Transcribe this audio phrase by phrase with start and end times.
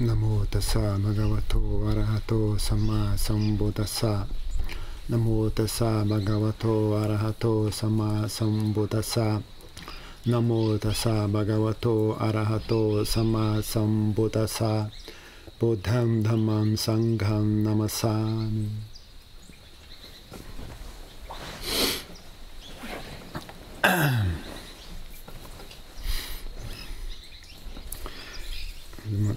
[0.00, 4.28] नमो तस्सा भगवतो अरहतो सम्मा सम्बुदस्सा
[5.10, 9.42] नमो तस्सा भगवतो अरहतो सम्मा सम्बुदस्सा
[10.28, 14.90] नमो तस्सा भगवतो अरहतो सम्मा सम्बुदस्सा
[15.60, 18.91] बुद्धं धम्मं संघं नमस्सामि।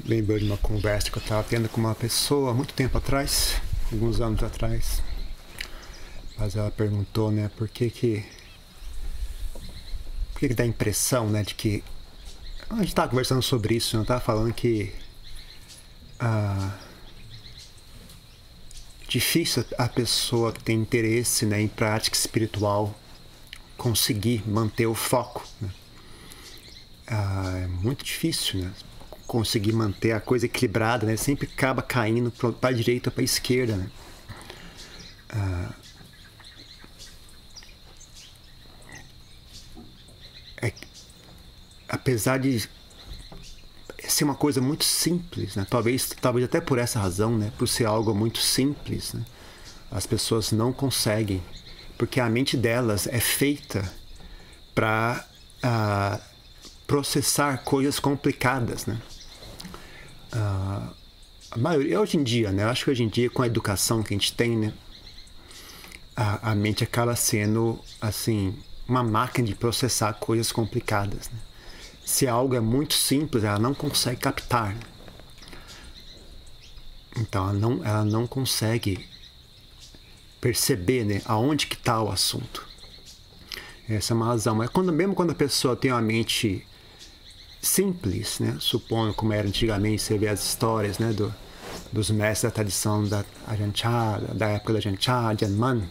[0.06, 3.60] Lembrou de uma conversa que eu estava tendo com uma pessoa muito tempo atrás,
[3.92, 5.02] alguns anos atrás.
[6.38, 8.26] Mas ela perguntou, né, por que que.
[10.34, 11.84] Por que, que dá a impressão, né, de que.
[12.70, 14.94] A gente estava conversando sobre isso, eu né, estava falando que.
[16.20, 16.78] Ah,
[19.08, 22.94] difícil a pessoa que tem interesse né, em prática espiritual
[23.78, 25.46] conseguir manter o foco.
[25.62, 25.70] Né?
[27.08, 28.72] Ah, é muito difícil, né?
[29.28, 31.16] Conseguir manter a coisa equilibrada, né?
[31.18, 33.90] Sempre acaba caindo para a direita ou para a esquerda, né?
[35.30, 35.74] Ah,
[40.62, 40.74] é,
[41.90, 42.70] apesar de
[44.08, 45.66] ser uma coisa muito simples, né?
[45.70, 47.52] Talvez, talvez até por essa razão, né?
[47.58, 49.26] Por ser algo muito simples, né?
[49.92, 51.44] As pessoas não conseguem,
[51.98, 53.92] porque a mente delas é feita
[54.74, 55.26] para
[55.64, 56.22] uh,
[56.86, 59.00] processar coisas complicadas, né?
[60.36, 60.94] Uh,
[61.52, 62.64] a maioria, hoje em dia, né?
[62.64, 64.74] Eu acho que hoje em dia, com a educação que a gente tem, né?
[66.16, 71.40] A, a mente acaba sendo, assim, uma máquina de processar coisas complicadas, né?
[72.04, 74.76] Se algo é muito simples, ela não consegue captar.
[74.76, 74.82] Né?
[77.18, 79.08] Então, ela não, ela não consegue
[80.40, 81.22] perceber, né?
[81.26, 82.68] Aonde que está o assunto.
[83.88, 84.58] Essa é uma razão.
[84.68, 86.66] Quando, mesmo quando a pessoa tem uma mente
[87.66, 88.58] simples, né?
[88.60, 91.12] Supondo como era antigamente, você vê as histórias, né?
[91.12, 91.34] Do,
[91.92, 93.72] dos mestres da tradição da Ajahn
[94.34, 95.82] da época da Ajahn Chah, Man.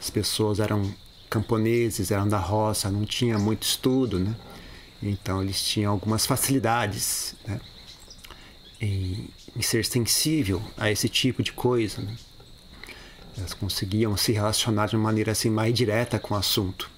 [0.00, 0.92] As pessoas eram
[1.30, 4.34] camponeses, eram da roça, não tinha muito estudo, né?
[5.02, 7.60] Então eles tinham algumas facilidades, né?
[8.80, 12.16] Em, em ser sensível a esse tipo de coisa, né?
[13.36, 16.90] Elas conseguiam se relacionar de uma maneira assim mais direta com o assunto.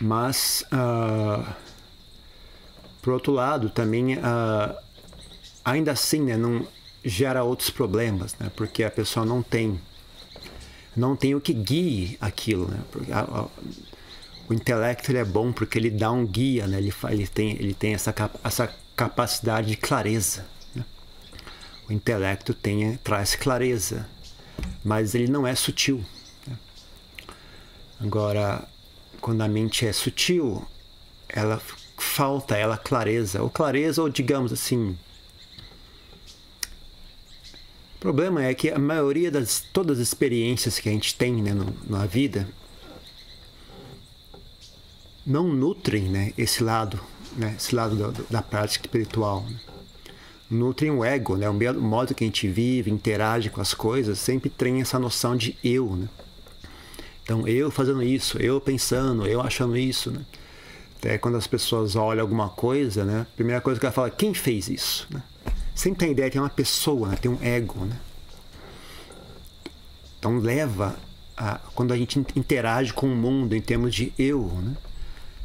[0.00, 1.54] Mas uh,
[3.06, 4.76] por outro lado, também, uh,
[5.64, 6.66] ainda assim, né, não
[7.04, 9.80] gera outros problemas, né, porque a pessoa não tem,
[10.96, 12.80] não tem o que guie aquilo, né,
[13.12, 13.46] a, a,
[14.48, 17.74] o intelecto ele é bom porque ele dá um guia, né, ele, ele tem, ele
[17.74, 18.12] tem essa,
[18.42, 20.44] essa capacidade de clareza.
[20.74, 20.84] Né.
[21.88, 24.08] O intelecto tem, traz clareza,
[24.82, 26.04] mas ele não é sutil.
[26.44, 26.58] Né.
[28.00, 28.66] Agora,
[29.20, 30.66] quando a mente é sutil,
[31.28, 31.60] ela
[31.96, 34.96] falta ela clareza, ou clareza, ou digamos assim.
[37.96, 41.54] O problema é que a maioria das todas as experiências que a gente tem né,
[41.54, 42.46] no, na vida
[45.26, 47.00] não nutrem né, esse lado,
[47.36, 49.42] né, esse lado da, da prática espiritual.
[49.42, 49.58] Né?
[50.48, 54.48] Nutrem o ego, né, o modo que a gente vive, interage com as coisas, sempre
[54.48, 55.96] tem essa noção de eu.
[55.96, 56.08] Né?
[57.24, 60.12] Então, eu fazendo isso, eu pensando, eu achando isso.
[60.12, 60.20] Né?
[60.98, 63.22] Até quando as pessoas olham alguma coisa, né?
[63.22, 65.06] A primeira coisa que ela fala, quem fez isso?
[65.10, 65.22] Né?
[65.74, 67.16] Sempre tem a ideia que é uma pessoa, né?
[67.16, 67.98] tem um ego, né?
[70.18, 70.96] Então leva
[71.36, 74.76] a, quando a gente interage com o mundo em termos de eu, né?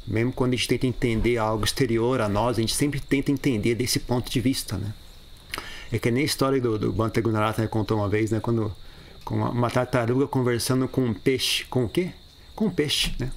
[0.08, 3.76] Mesmo quando a gente tenta entender algo exterior a nós, a gente sempre tenta entender
[3.76, 4.94] desse ponto de vista, né?
[5.92, 8.40] É que nem a história do, do Banta Gunarata né, contou uma vez, né?
[8.40, 8.74] Quando
[9.24, 12.12] com uma, uma tartaruga conversando com um peixe, com o quê?
[12.56, 13.32] Com um peixe, né?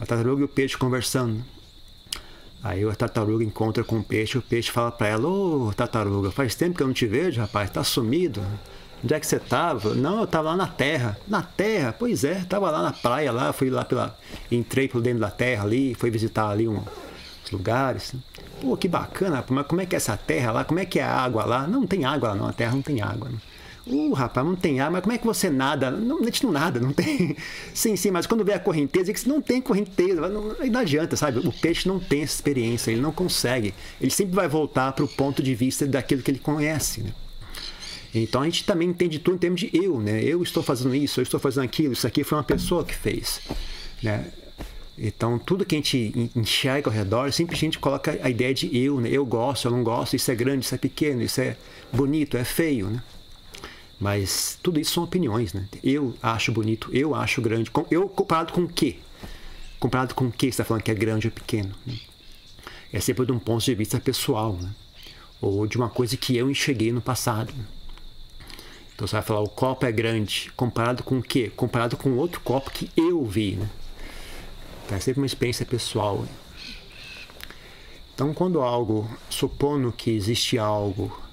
[0.00, 1.44] A tartaruga e o peixe conversando.
[2.68, 6.30] Aí a tartaruga encontra com o peixe, o peixe fala para ela: Ô oh, tartaruga,
[6.30, 8.42] faz tempo que eu não te vejo, rapaz, tá sumido.
[9.04, 9.94] Onde é que você tava?
[9.94, 11.16] Não, eu tava lá na terra.
[11.28, 11.94] Na terra?
[11.96, 14.18] Pois é, tava lá na praia, lá, fui lá pela.
[14.50, 16.82] Entrei por dentro da terra ali, fui visitar ali uns
[17.52, 18.14] lugares.
[18.60, 20.64] Pô, que bacana, mas como é que é essa terra lá?
[20.64, 21.66] Como é que é a água lá?
[21.66, 23.28] Não, não tem água lá, não, a terra não tem água.
[23.28, 23.38] Não.
[23.86, 25.92] Uh, rapaz, não tem ar, mas como é que você nada?
[25.92, 27.36] Não, a gente não nada, não tem.
[27.72, 31.38] Sim, sim, mas quando vê a correnteza, que não tem correnteza, não, não adianta, sabe?
[31.38, 33.72] O peixe não tem essa experiência, ele não consegue.
[34.00, 37.12] Ele sempre vai voltar para o ponto de vista daquilo que ele conhece, né?
[38.12, 40.20] Então a gente também entende tudo em termos de eu, né?
[40.22, 43.40] Eu estou fazendo isso, eu estou fazendo aquilo, isso aqui foi uma pessoa que fez,
[44.02, 44.26] né?
[44.98, 48.74] Então, tudo que a gente enxerga ao redor, sempre a gente coloca a ideia de
[48.76, 49.10] eu, né?
[49.12, 51.56] Eu gosto, eu não gosto, isso é grande, isso é pequeno, isso é
[51.92, 53.02] bonito, é feio, né?
[53.98, 55.66] Mas tudo isso são opiniões, né?
[55.82, 57.70] Eu acho bonito, eu acho grande.
[57.90, 58.98] Eu comparado com o quê?
[59.80, 61.74] Comparado com o que você está falando que é grande ou pequeno?
[61.86, 61.98] Né?
[62.92, 64.70] É sempre de um ponto de vista pessoal, né?
[65.40, 67.52] ou de uma coisa que eu enxerguei no passado.
[68.94, 71.52] Então você vai falar, o copo é grande, comparado com o quê?
[71.54, 73.68] Comparado com outro copo que eu vi, né?
[74.84, 76.24] Então é sempre uma experiência pessoal.
[78.14, 81.25] Então quando algo, supondo que existe algo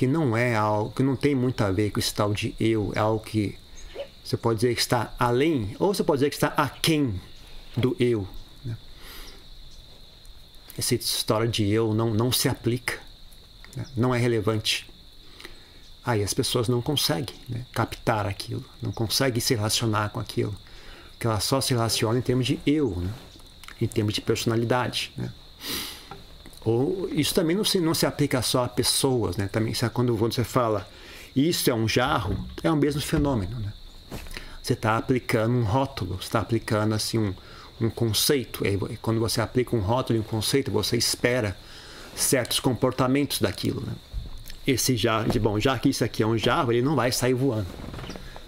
[0.00, 2.90] que não é algo, que não tem muito a ver com esse tal de eu,
[2.96, 3.58] é algo que
[4.24, 7.20] você pode dizer que está além, ou você pode dizer que está aquém
[7.76, 8.26] do eu.
[8.64, 8.78] Né?
[10.78, 12.98] Essa história de eu não, não se aplica,
[13.76, 13.84] né?
[13.94, 14.88] não é relevante.
[16.02, 17.66] Aí as pessoas não conseguem né?
[17.70, 20.56] captar aquilo, não conseguem se relacionar com aquilo.
[21.10, 23.12] Porque elas só se relacionam em termos de eu, né?
[23.78, 25.12] em termos de personalidade.
[26.64, 29.48] Ou isso também não se, não se aplica só a pessoas, né?
[29.48, 30.86] Também quando você fala
[31.34, 33.72] isso é um jarro, é o mesmo fenômeno, né?
[34.62, 37.34] Você está aplicando um rótulo, está aplicando assim um,
[37.80, 38.64] um conceito.
[38.66, 41.56] E quando você aplica um rótulo e um conceito, você espera
[42.14, 43.92] certos comportamentos daquilo, né?
[44.66, 47.66] Esse jarro, bom, já que isso aqui é um jarro, ele não vai sair voando.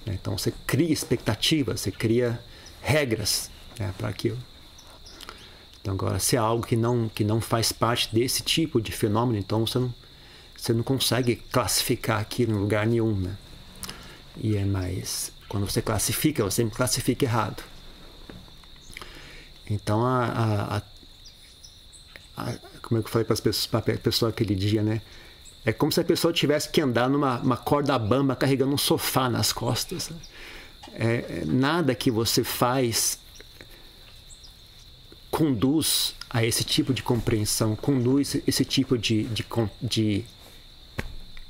[0.04, 0.18] Né?
[0.20, 2.38] Então você cria expectativas, você cria
[2.82, 4.38] regras né, para aquilo.
[5.82, 9.36] Então, agora, se é algo que não, que não faz parte desse tipo de fenômeno,
[9.36, 9.92] então você não,
[10.56, 13.36] você não consegue classificar aquilo em lugar nenhum, né?
[14.36, 15.32] E é mais.
[15.48, 17.64] Quando você classifica, você sempre classifica errado.
[19.68, 20.82] Então, a, a, a,
[22.50, 23.34] a como eu falei para
[23.94, 25.02] a pessoa aquele dia, né?
[25.64, 29.52] É como se a pessoa tivesse que andar numa corda bamba carregando um sofá nas
[29.52, 30.10] costas.
[30.10, 30.16] Né?
[30.94, 33.18] É, nada que você faz
[35.32, 39.44] conduz a esse tipo de compreensão, conduz esse tipo de, de,
[39.80, 40.24] de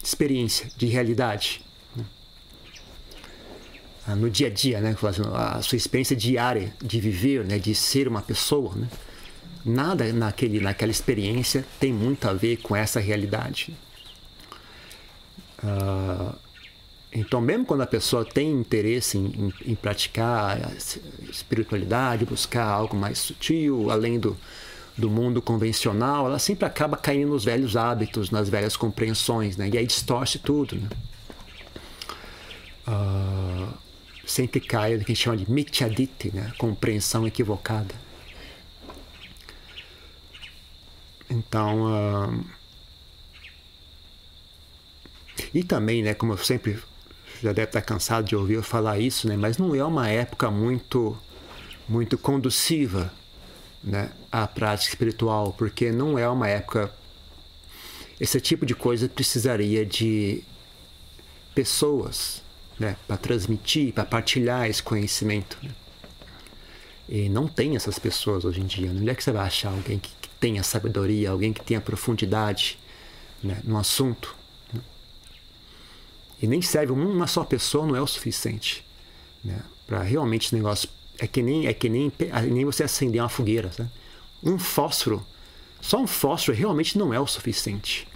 [0.01, 1.61] experiência, de realidade.
[1.97, 2.05] Né?
[4.07, 4.97] Ah, no dia a dia, né?
[5.35, 7.59] a sua experiência diária de viver, né?
[7.59, 8.73] de ser uma pessoa.
[8.77, 8.89] Né?
[9.65, 13.77] Nada naquele, naquela experiência tem muito a ver com essa realidade.
[15.59, 16.37] Uh,
[17.15, 20.73] então, mesmo quando a pessoa tem interesse em, em, em, praticar
[21.29, 24.35] espiritualidade, buscar algo mais sutil, além do,
[24.97, 29.69] do mundo convencional, ela sempre acaba caindo nos velhos hábitos, nas velhas compreensões, né?
[29.71, 30.77] e aí distorce tudo.
[30.77, 30.89] Né?
[32.89, 33.69] Uh,
[34.27, 36.51] sempre cai no que a gente chama de mityaditi, né?
[36.57, 37.95] compreensão equivocada.
[41.29, 42.31] Então.
[42.31, 42.63] Uh,
[45.55, 46.79] e também, né, como eu sempre
[47.43, 49.37] já deve estar cansado de ouvir eu falar isso, né?
[49.37, 51.19] Mas não é uma época muito
[51.89, 53.13] muito conduciva,
[53.83, 56.95] né, à prática espiritual, porque não é uma época
[58.21, 60.45] esse tipo de coisa precisaria de
[61.55, 62.41] pessoas,
[62.79, 65.59] né, para transmitir, para partilhar esse conhecimento.
[65.61, 65.71] Né?
[67.09, 68.91] E não tem essas pessoas hoje em dia.
[68.91, 72.79] Onde é que você vai achar alguém que, que tenha sabedoria, alguém que tenha profundidade
[73.43, 74.37] né, no assunto?
[76.43, 78.85] E nem serve uma só pessoa não é o suficiente,
[79.45, 79.61] né?
[79.87, 82.13] Para realmente esse negócio é que nem é que nem,
[82.51, 83.89] nem você acender uma fogueira, sabe?
[84.43, 85.25] Um fósforo,
[85.81, 88.09] só um fósforo realmente não é o suficiente.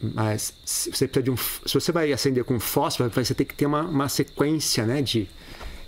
[0.00, 3.54] Mas se você precisa de um, se você vai acender com fósforo, você tem que
[3.54, 5.28] ter uma, uma sequência, né, de,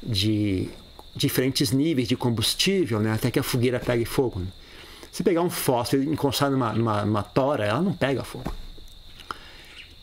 [0.03, 0.69] de
[1.15, 4.41] diferentes níveis de combustível, né, até que a fogueira pegue fogo.
[4.41, 4.47] Né?
[5.11, 8.53] Se pegar um fósforo e encostar numa, numa, numa tora, ela não pega fogo.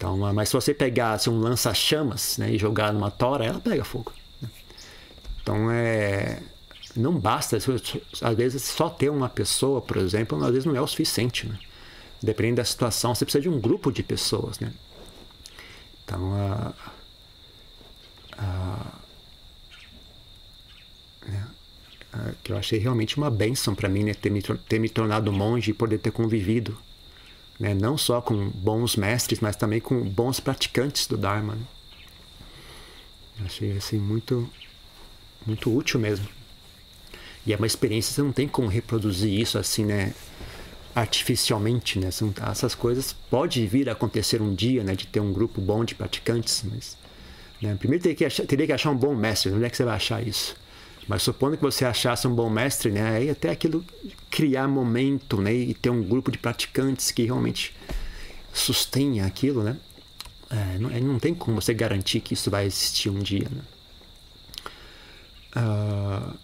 [0.06, 4.14] Então, mas se você pegasse um lança-chamas né, e jogar numa tora, ela pega fogo.
[4.40, 4.50] Né?
[5.42, 6.44] Então, é,
[6.96, 10.86] não basta, às vezes, só ter uma pessoa, por exemplo, às vezes não é o
[10.86, 11.48] suficiente.
[11.48, 11.58] Né?
[12.22, 14.60] Dependendo da situação, você precisa de um grupo de pessoas.
[14.60, 14.72] Né?
[16.04, 16.74] Então, a,
[18.38, 18.92] a,
[21.28, 21.48] né,
[22.14, 25.34] a, que eu achei realmente uma benção para mim né, ter, me, ter me tornado
[25.34, 26.78] monge e poder ter convivido
[27.60, 27.74] né?
[27.74, 31.56] não só com bons mestres, mas também com bons praticantes do Dharma.
[31.56, 31.62] Né?
[33.46, 34.50] Achei assim muito,
[35.46, 36.28] muito útil mesmo.
[37.46, 40.14] E é uma experiência, você não tem como reproduzir isso assim, né?
[40.96, 42.08] artificialmente, né?
[42.50, 44.96] Essas coisas pode vir a acontecer um dia, né?
[44.96, 46.98] De ter um grupo bom de praticantes, mas
[47.62, 47.76] né?
[47.76, 49.52] primeiro teria que, achar, teria que achar um bom mestre.
[49.52, 50.56] Onde é que você vai achar isso?
[51.08, 53.86] Mas supondo que você achasse um bom mestre, né, aí até aquilo
[54.30, 57.76] criar momento, né, e ter um grupo de praticantes que realmente
[58.52, 59.78] sustenha aquilo, né,
[60.50, 63.62] é, não, não, tem como você garantir que isso vai existir um dia, né.
[65.58, 66.38] Uh,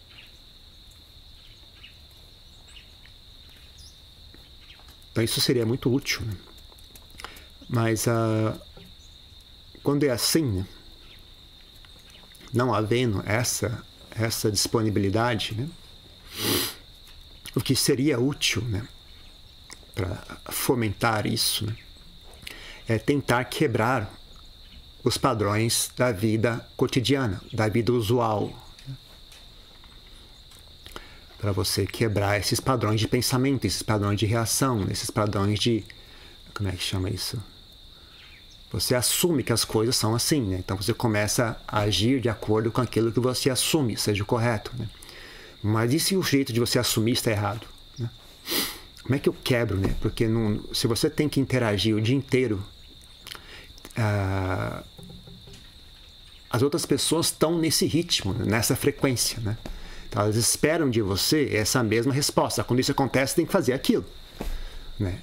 [5.12, 6.34] então isso seria muito útil, né?
[7.68, 8.58] mas uh,
[9.84, 10.65] quando é assim, né,
[12.53, 13.84] não havendo essa
[14.15, 15.70] essa disponibilidade, né?
[17.56, 18.88] o que seria útil né?
[19.94, 21.75] para fomentar isso, né?
[22.88, 24.12] é tentar quebrar
[25.03, 28.53] os padrões da vida cotidiana, da vida usual.
[31.39, 35.84] Para você quebrar esses padrões de pensamento, esses padrões de reação, esses padrões de.
[36.53, 37.41] Como é que chama isso?
[38.71, 40.57] Você assume que as coisas são assim, né?
[40.59, 44.71] Então você começa a agir de acordo com aquilo que você assume seja o correto,
[44.77, 44.87] né?
[45.61, 47.67] Mas e se o jeito de você assumir está errado?
[47.99, 48.09] Né?
[49.03, 49.95] Como é que eu quebro, né?
[50.01, 52.63] Porque não, se você tem que interagir o dia inteiro
[53.95, 54.83] ah,
[56.49, 59.57] as outras pessoas estão nesse ritmo, nessa frequência, né?
[60.09, 62.63] Então, elas esperam de você essa mesma resposta.
[62.63, 64.05] Quando isso acontece, tem que fazer aquilo,
[64.99, 65.19] né?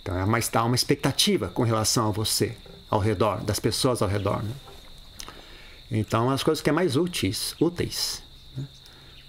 [0.00, 2.56] Então, é uma, há uma expectativa com relação a você,
[2.90, 4.52] ao redor, das pessoas ao redor, né?
[5.90, 8.22] Então, as coisas que é mais úteis, úteis
[8.56, 8.64] né?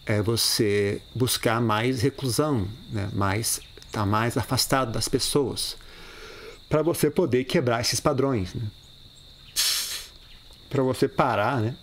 [0.06, 3.10] é você buscar mais reclusão, né?
[3.13, 5.78] mais estar tá mais afastado das pessoas,
[6.68, 8.54] para você poder quebrar esses padrões.
[8.54, 8.63] Né?
[10.70, 11.75] para você parar, né?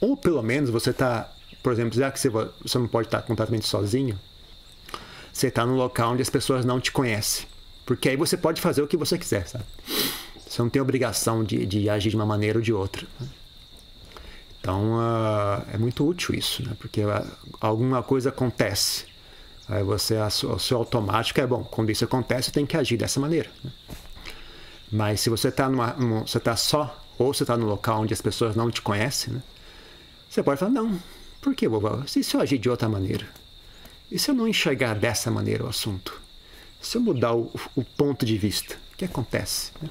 [0.00, 1.30] Ou pelo menos você tá,
[1.62, 4.18] por exemplo, já que você, você não pode estar completamente sozinho,
[5.32, 7.46] você está num local onde as pessoas não te conhecem.
[7.84, 9.64] Porque aí você pode fazer o que você quiser, sabe?
[10.50, 13.06] Você não tem obrigação de, de agir de uma maneira ou de outra.
[13.20, 13.28] Né?
[14.60, 16.76] Então uh, é muito útil isso, né?
[16.76, 17.24] Porque uh,
[17.60, 19.06] alguma coisa acontece.
[19.68, 21.62] Aí você, o seu automático é bom.
[21.62, 23.48] Quando isso acontece, tem que agir dessa maneira.
[23.62, 23.70] Né?
[24.90, 25.92] Mas se você está numa,
[26.26, 29.42] você tá só ou você está no local onde as pessoas não te conhecem, né?
[30.28, 31.00] Você pode falar, não,
[31.40, 32.02] por que, vovó?
[32.04, 33.28] E se eu agir de outra maneira?
[34.10, 36.20] E se eu não enxergar dessa maneira o assunto?
[36.80, 39.70] Se eu mudar o, o ponto de vista, o que acontece?
[39.80, 39.88] Né?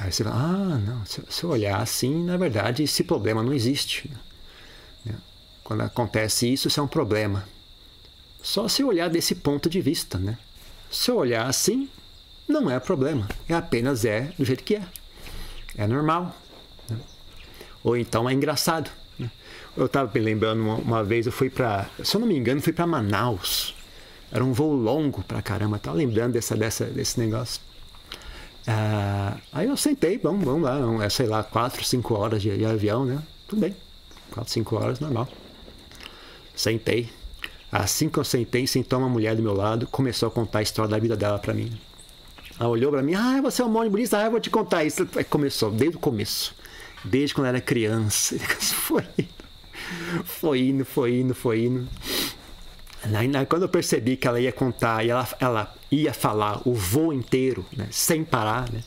[0.00, 4.08] Aí você fala, ah, não, se, eu olhar assim, na verdade, esse problema não existe.
[5.04, 5.16] Né?
[5.64, 7.44] Quando acontece isso, isso é um problema.
[8.40, 10.38] Só se eu olhar desse ponto de vista, né?
[10.88, 11.88] Se eu olhar assim,
[12.48, 13.28] não é problema.
[13.48, 14.86] É apenas é do jeito que é.
[15.76, 16.32] É normal.
[16.88, 16.96] Né?
[17.82, 18.92] Ou então é engraçado.
[19.18, 19.28] Né?
[19.76, 22.62] Eu estava me lembrando uma, uma, vez, eu fui para, se eu não me engano,
[22.62, 23.74] fui para Manaus.
[24.30, 25.76] Era um voo longo pra caramba.
[25.76, 27.60] Estava lembrando dessa, dessa, desse negócio.
[28.66, 32.64] Ah, aí eu sentei, vamos, vamos lá, é, sei lá, quatro, cinco horas de, de
[32.64, 33.22] avião, né?
[33.46, 33.74] Tudo bem.
[34.30, 35.28] Quatro, cinco horas, normal.
[36.54, 37.10] Sentei.
[37.70, 40.90] Assim que eu sentei, sentou uma mulher do meu lado, começou a contar a história
[40.90, 41.70] da vida dela para mim.
[42.58, 44.84] Ela olhou para mim, ah, você é um monte bonito, ah, eu vou te contar
[44.84, 45.06] isso.
[45.14, 46.54] Aí começou, desde o começo.
[47.04, 48.36] Desde quando era criança.
[48.84, 51.88] Foi indo, foi indo, foi indo, foi indo.
[53.02, 57.12] Aí, quando eu percebi que ela ia contar e ela, ela ia falar o voo
[57.12, 58.82] inteiro, né, sem parar, né?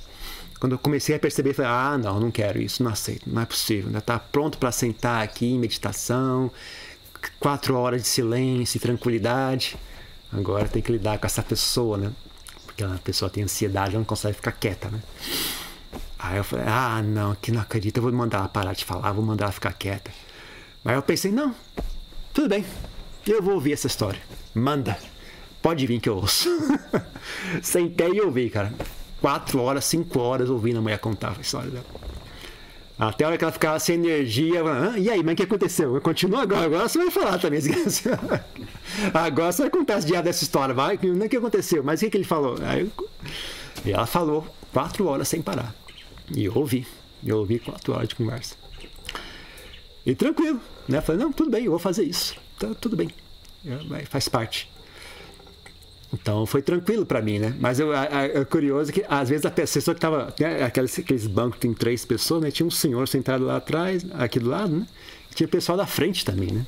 [0.59, 3.45] Quando eu comecei a perceber, falei, ah, não, não quero isso, não aceito, não é
[3.45, 3.89] possível.
[3.89, 3.99] Né?
[3.99, 6.51] Tá pronto para sentar aqui em meditação,
[7.39, 9.75] quatro horas de silêncio e tranquilidade.
[10.31, 12.11] Agora tem que lidar com essa pessoa, né?
[12.71, 14.99] porque a pessoa tem ansiedade, ela não consegue ficar quieta, né?
[16.17, 19.11] Aí eu falei, ah, não, que não acredito, eu vou mandar ela parar de falar,
[19.11, 20.11] vou mandar ela ficar quieta.
[20.83, 21.53] Mas eu pensei, não,
[22.33, 22.65] tudo bem,
[23.25, 24.19] eu vou ouvir essa história.
[24.53, 24.97] Manda,
[25.61, 26.49] pode vir que eu ouço.
[27.61, 28.73] Sentei e ouvi, cara.
[29.19, 31.85] Quatro horas, cinco horas ouvindo a mulher contar a história dela.
[32.97, 35.99] Até a hora que ela ficava sem energia, ah, e aí, mas o que aconteceu?
[36.01, 37.59] Continua agora, agora você vai falar também.
[39.11, 40.97] agora você vai contar as dias dessa história, vai?
[40.97, 41.83] O que aconteceu?
[41.83, 42.57] Mas o que, que ele falou?
[42.61, 42.91] Aí,
[43.83, 45.73] e ela falou quatro horas sem parar.
[46.35, 46.85] E eu ouvi.
[47.25, 48.55] Eu ouvi quatro horas de conversa.
[50.05, 51.01] E tranquilo, né?
[51.01, 52.35] Falei, não, tudo bem, eu vou fazer isso.
[52.61, 53.09] Tá, tudo bem.
[54.07, 54.69] Faz parte.
[56.13, 57.55] Então foi tranquilo para mim, né?
[57.59, 60.31] Mas eu, é curioso que às vezes a pessoa que estava.
[60.39, 62.51] Né, aqueles, aqueles bancos que tem três pessoas, né?
[62.51, 64.87] Tinha um senhor sentado lá atrás, aqui do lado, né?
[65.31, 66.67] E tinha pessoal da frente também, né?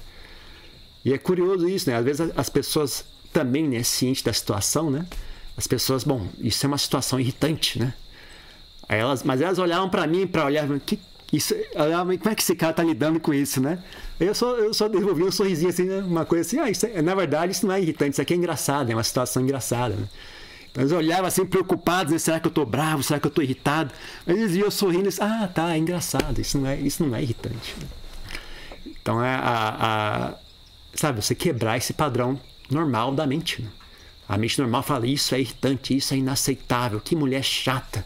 [1.05, 1.95] E é curioso isso, né?
[1.95, 5.05] Às vezes as pessoas também, né, cientes da situação, né?
[5.55, 7.93] As pessoas, bom, isso é uma situação irritante, né?
[8.89, 10.99] Elas, mas elas olhavam para mim para olhar, que
[11.33, 13.79] isso, como é que esse cara tá lidando com isso, né?
[14.19, 15.97] Eu só, eu só devolvi um sorrisinho assim, né?
[15.97, 18.37] uma coisa assim, ah, isso é, na verdade isso não é irritante, isso aqui é
[18.37, 20.07] engraçado, é uma situação engraçada, né?
[20.69, 22.19] Então, eles olhavam assim preocupados, né?
[22.19, 23.91] será que eu tô bravo, será que eu tô irritado?
[24.27, 27.75] Eles iam sorrindo, ah, tá, é engraçado, isso não é, isso não é irritante.
[28.85, 30.33] Então é a, a,
[30.93, 33.69] sabe, você quebrar esse padrão normal da mente, né?
[34.29, 38.05] A mente normal fala, isso é irritante, isso é inaceitável, que mulher chata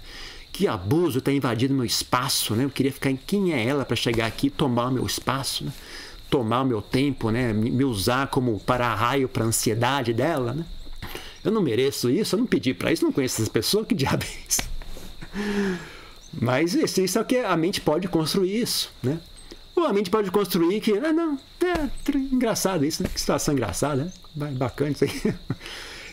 [0.57, 2.63] que abuso está invadindo meu espaço, né?
[2.63, 5.63] Eu queria ficar em quem é ela para chegar aqui e tomar o meu espaço,
[5.63, 5.71] né?
[6.31, 7.53] tomar o meu tempo, né?
[7.53, 10.65] Me usar como para-raio para ansiedade dela, né?
[11.45, 14.23] Eu não mereço isso, eu não pedi para isso, não conheço essa pessoa, que diabo
[14.23, 14.63] é isso?
[16.33, 19.19] Mas isso, isso é o que a mente pode construir isso, né?
[19.75, 23.09] Ou a mente pode construir que, ah, não, é engraçado isso, né?
[23.13, 24.51] Que situação engraçada, né?
[24.53, 25.11] Bacana isso aí.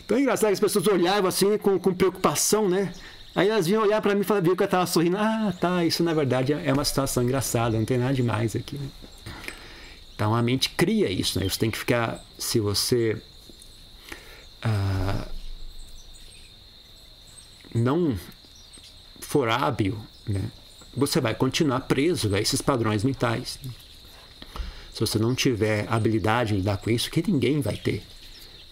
[0.05, 2.93] Então é engraçado que as pessoas olhavam assim com, com preocupação, né?
[3.35, 5.17] Aí elas vinham olhar para mim e viam que eu estava sorrindo.
[5.17, 8.79] Ah, tá, isso na verdade é uma situação engraçada, não tem nada demais aqui.
[10.15, 11.47] Então a mente cria isso, né?
[11.47, 13.21] Você tem que ficar, se você
[14.61, 15.27] ah,
[17.73, 18.17] não
[19.19, 20.49] for hábil, né?
[20.95, 23.59] Você vai continuar preso a esses padrões mentais.
[23.61, 23.71] Né?
[24.93, 28.01] Se você não tiver habilidade em lidar com isso, que ninguém vai ter.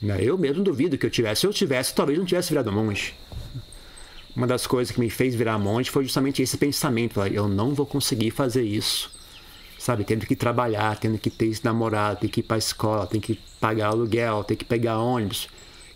[0.01, 0.20] Né?
[0.22, 1.41] Eu mesmo duvido que eu tivesse.
[1.41, 3.13] Se eu tivesse, talvez não tivesse virado monge
[4.36, 7.86] uma das coisas que me fez virar monge foi justamente esse pensamento: eu não vou
[7.86, 9.12] conseguir fazer isso,
[9.78, 10.04] sabe?
[10.04, 13.22] Tendo que trabalhar, tendo que ter esse namorado, ter que ir para a escola, tem
[13.22, 15.48] que pagar aluguel, ter que pegar ônibus.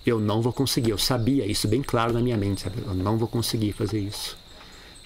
[0.05, 0.91] Eu não vou conseguir.
[0.91, 2.77] Eu sabia isso bem claro na minha mente, sabe?
[2.85, 4.37] Eu não vou conseguir fazer isso.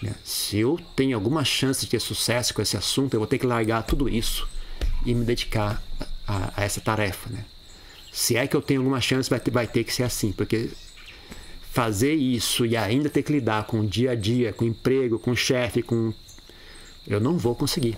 [0.02, 0.14] Né?
[0.24, 3.46] Se eu tenho alguma chance de ter sucesso com esse assunto, eu vou ter que
[3.46, 4.48] largar tudo isso
[5.06, 5.82] e me dedicar
[6.28, 7.46] a, a essa tarefa, né?
[8.12, 10.70] Se é que eu tenho alguma chance, vai ter, vai ter que ser assim, porque
[11.72, 15.34] fazer isso e ainda ter que lidar com o dia a dia, com emprego, com
[15.34, 16.14] chefe, com.
[17.08, 17.98] Eu não vou conseguir.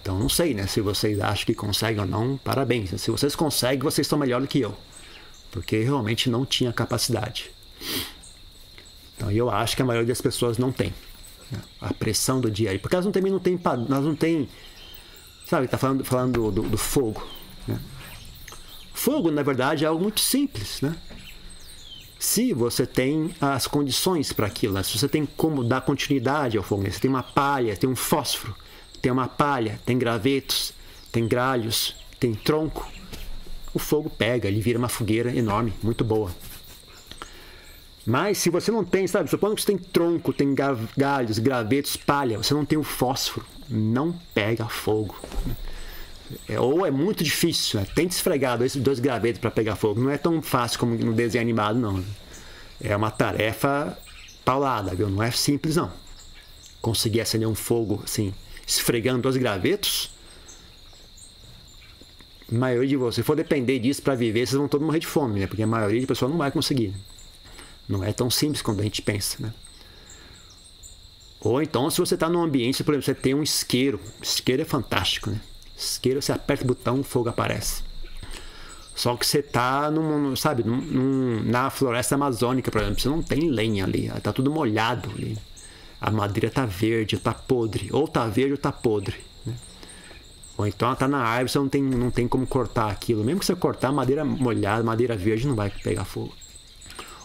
[0.00, 0.66] Então não sei, né?
[0.66, 2.98] Se vocês acham que conseguem ou não, parabéns.
[2.98, 4.74] Se vocês conseguem, vocês estão melhor do que eu.
[5.50, 7.50] Porque realmente não tinha capacidade.
[9.14, 10.94] Então eu acho que a maioria das pessoas não tem.
[11.52, 11.60] Né?
[11.78, 12.80] A pressão do dia a dia.
[12.80, 13.60] Porque elas não, também não têm.
[13.86, 14.48] Nós não tem.
[15.46, 17.22] Sabe, tá falando, falando do, do, do fogo.
[17.68, 17.78] Né?
[18.94, 20.96] Fogo, na verdade, é algo muito simples, né?
[22.20, 24.82] Se você tem as condições para aquilo, né?
[24.82, 26.90] se você tem como dar continuidade ao fogo, né?
[26.90, 28.54] você tem uma palha, tem um fósforo,
[29.00, 30.74] tem uma palha, tem gravetos,
[31.10, 32.86] tem galhos, tem tronco,
[33.72, 36.30] o fogo pega, ele vira uma fogueira enorme, muito boa.
[38.04, 42.36] Mas se você não tem, sabe, supondo que você tem tronco, tem galhos, gravetos, palha,
[42.36, 45.16] você não tem o fósforo, não pega fogo.
[46.48, 47.86] É, ou é muito difícil, né?
[47.94, 50.00] tente esfregar esses dois gravetos para pegar fogo.
[50.00, 52.04] Não é tão fácil como no desenho animado, não.
[52.80, 53.98] É uma tarefa
[54.44, 55.08] paulada, viu?
[55.08, 55.92] Não é simples, não.
[56.80, 58.32] Conseguir acender um fogo assim,
[58.66, 60.10] esfregando dois gravetos.
[62.50, 65.06] A maioria de vocês, se for depender disso para viver, vocês vão todos morrer de
[65.06, 65.46] fome, né?
[65.46, 66.94] Porque a maioria de pessoas não vai conseguir.
[67.88, 69.52] Não é tão simples quando a gente pensa, né?
[71.40, 74.00] Ou então, se você está num ambiente, por exemplo, você tem um isqueiro.
[74.22, 75.40] Isqueiro é fantástico, né?
[75.84, 77.82] Isqueiro, você aperta o botão, fogo aparece.
[78.94, 83.22] Só que você tá num, sabe, num, num, na floresta amazônica, por exemplo, você não
[83.22, 85.38] tem lenha ali, tá tudo molhado ali.
[86.00, 89.16] A madeira tá verde, tá podre, ou tá verde ou tá podre.
[89.46, 89.54] Né?
[90.56, 93.24] Ou então ela tá na árvore, você não tem, não tem como cortar aquilo.
[93.24, 96.34] Mesmo que você cortar madeira molhada, madeira verde, não vai pegar fogo.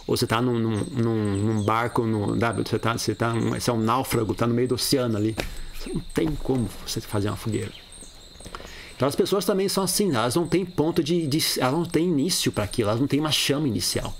[0.06, 3.80] Ou você tá num, num, num barco, no, você, tá, você, tá, você é um
[3.80, 5.36] náufrago, tá no meio do oceano ali.
[5.74, 7.72] Você não tem como você fazer uma fogueira.
[8.96, 12.08] Então as pessoas também são assim, elas não têm ponto de, de elas não têm
[12.08, 14.16] início para aquilo, elas não têm uma chama inicial.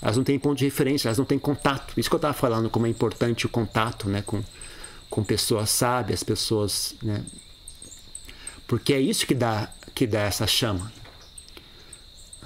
[0.00, 1.92] Elas não têm ponto de referência, elas não têm contato.
[1.96, 4.42] Isso que eu estava falando, como é importante o contato, né, com,
[5.10, 7.24] com pessoas sábias, pessoas, né?
[8.66, 10.90] Porque é isso que dá que dá essa chama.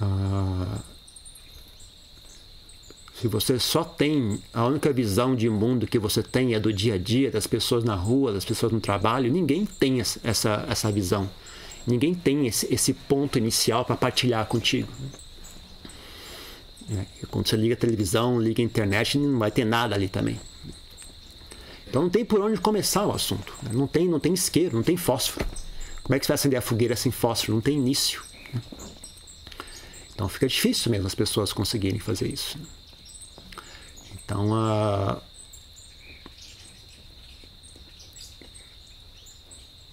[0.01, 0.79] Ah,
[3.19, 6.95] se você só tem a única visão de mundo que você tem é do dia
[6.95, 11.27] a dia, das pessoas na rua, das pessoas no trabalho, ninguém tem essa, essa visão.
[11.87, 14.89] Ninguém tem esse, esse ponto inicial para partilhar contigo.
[16.91, 20.37] É, quando você liga a televisão, liga a internet, não vai ter nada ali também.
[21.89, 23.53] Então não tem por onde começar o assunto.
[23.63, 23.71] Né?
[23.73, 25.45] Não tem, não tem isqueiro, não tem fósforo.
[26.03, 27.53] Como é que você vai acender a fogueira sem fósforo?
[27.53, 28.21] Não tem início.
[28.53, 28.61] Né?
[30.13, 32.57] Então fica difícil mesmo as pessoas conseguirem fazer isso.
[34.13, 35.21] Então, uh,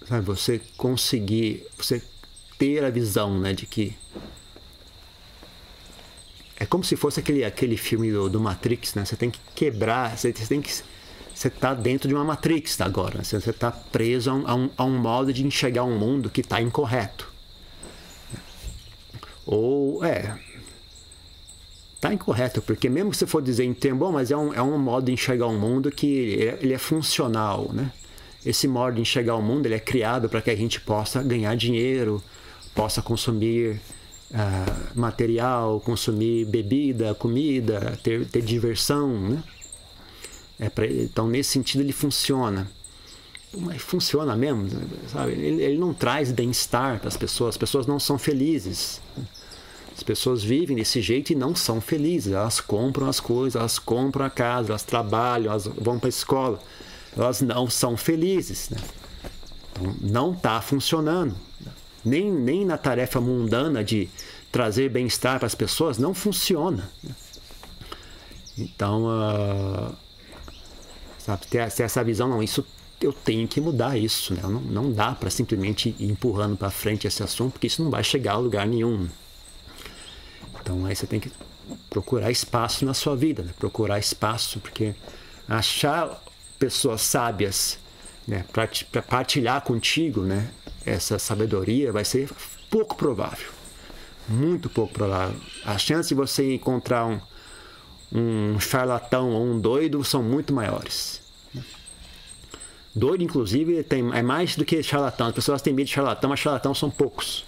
[0.07, 2.01] sabe, você conseguir, você
[2.57, 3.95] ter a visão, né, de que
[6.57, 9.03] é como se fosse aquele, aquele filme do, do Matrix, né?
[9.03, 10.71] Você tem que quebrar, você, você tem que
[11.35, 13.23] você está dentro de uma Matrix agora, né?
[13.25, 16.39] você está preso a um, a, um, a um, modo de enxergar um mundo que
[16.39, 17.29] está incorreto.
[19.45, 20.39] Ou, é,
[21.95, 24.61] está incorreto, porque mesmo que você for dizer em termo, bom, mas é um, é
[24.61, 27.91] um modo de enxergar um mundo que ele é, ele é funcional, né?
[28.45, 31.55] Esse modo de enxergar o mundo ele é criado para que a gente possa ganhar
[31.55, 32.21] dinheiro,
[32.75, 33.81] possa consumir
[34.31, 39.43] uh, material, consumir bebida, comida, ter, ter diversão, né?
[40.59, 42.69] É pra, então nesse sentido ele funciona.
[43.57, 44.69] Mas funciona mesmo,
[45.07, 45.31] sabe?
[45.31, 47.55] Ele, ele não traz bem-estar para as pessoas.
[47.55, 49.01] As pessoas não são felizes.
[49.95, 52.33] As pessoas vivem desse jeito e não são felizes.
[52.33, 56.59] Elas compram as coisas, elas compram a casa, elas trabalham, elas vão para a escola
[57.15, 58.69] elas não são felizes.
[58.69, 58.77] Né?
[59.71, 61.35] Então, não está funcionando.
[62.03, 64.09] Nem, nem na tarefa mundana de
[64.51, 66.89] trazer bem-estar para as pessoas não funciona.
[68.57, 69.93] Então, uh,
[71.17, 72.65] sabe, ter, ter, essa visão, não, isso
[73.01, 74.41] eu tenho que mudar isso, né?
[74.43, 78.03] Não, não dá para simplesmente ir empurrando para frente esse assunto, porque isso não vai
[78.03, 79.09] chegar a lugar nenhum.
[80.61, 81.31] Então, aí você tem que
[81.89, 83.53] procurar espaço na sua vida, né?
[83.59, 84.95] procurar espaço, porque
[85.47, 86.21] achar
[86.59, 87.77] pessoas sábias
[88.27, 90.49] né, para partilhar contigo né,
[90.85, 92.29] essa sabedoria vai ser
[92.69, 93.51] pouco provável.
[94.27, 95.39] Muito pouco provável.
[95.63, 97.19] A chance de você encontrar um,
[98.11, 101.21] um charlatão ou um doido são muito maiores.
[102.93, 105.27] Doido, inclusive, tem, é mais do que charlatão.
[105.27, 107.45] As pessoas têm medo de charlatão, mas charlatão são poucos.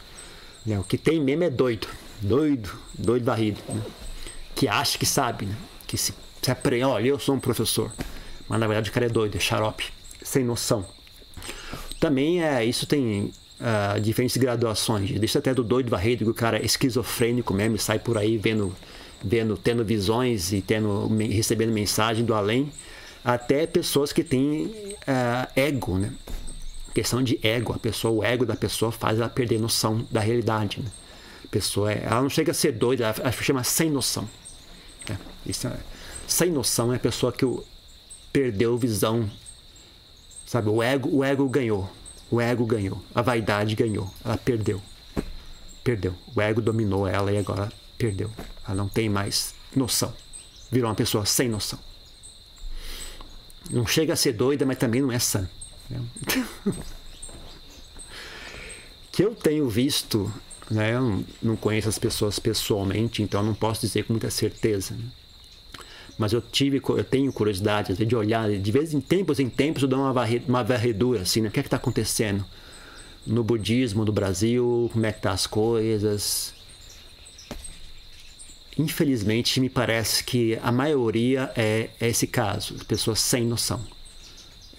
[0.66, 0.78] Né?
[0.78, 1.88] O que tem mesmo é doido.
[2.22, 3.62] Doido, doido varrido.
[3.70, 3.82] Né?
[4.54, 5.56] Que acha que sabe, né?
[5.88, 6.84] que se, se aprende.
[6.84, 7.92] Olha, eu sou um professor.
[8.48, 9.86] Mas na verdade o cara é doido, é xarope,
[10.24, 10.86] sem noção.
[12.00, 15.12] Também é, isso tem uh, diferentes graduações.
[15.20, 18.76] Deixa até do doido varrido, que o cara é esquizofrênico mesmo, sai por aí vendo
[19.24, 22.72] vendo, tendo visões e tendo, recebendo mensagem do além,
[23.24, 26.14] até pessoas que têm uh, ego, né?
[26.94, 30.80] Questão de ego, a pessoa, o ego da pessoa faz ela perder noção da realidade.
[30.82, 30.90] Né?
[31.46, 34.28] A pessoa, é, ela não chega a ser doida, ela, ela chama sem noção.
[35.08, 35.18] Né?
[35.46, 35.78] Isso é,
[36.28, 37.46] sem noção é a pessoa que
[38.38, 39.28] perdeu visão,
[40.46, 40.70] sabe?
[40.70, 41.92] O ego, o ego ganhou,
[42.30, 44.80] o ego ganhou, a vaidade ganhou, ela perdeu,
[45.84, 46.14] perdeu.
[46.36, 48.30] O ego dominou ela e agora perdeu.
[48.64, 50.14] Ela não tem mais noção.
[50.72, 51.80] Virou uma pessoa sem noção.
[53.72, 55.50] Não chega a ser doida, mas também não é sã.
[55.90, 56.00] Né?
[59.12, 60.32] que eu tenho visto,
[60.70, 60.94] né?
[60.94, 64.94] eu não conheço as pessoas pessoalmente, então não posso dizer com muita certeza.
[64.94, 65.06] Né?
[66.18, 69.88] Mas eu tive, eu tenho curiosidade de olhar, de vez em tempos em tempos eu
[69.88, 71.50] dou uma, uma varredura assim, né?
[71.50, 72.44] o que é que está acontecendo
[73.26, 76.56] no budismo do Brasil, como é que tá as coisas,
[78.78, 83.84] Infelizmente, me parece que a maioria é, é esse caso, pessoas sem noção.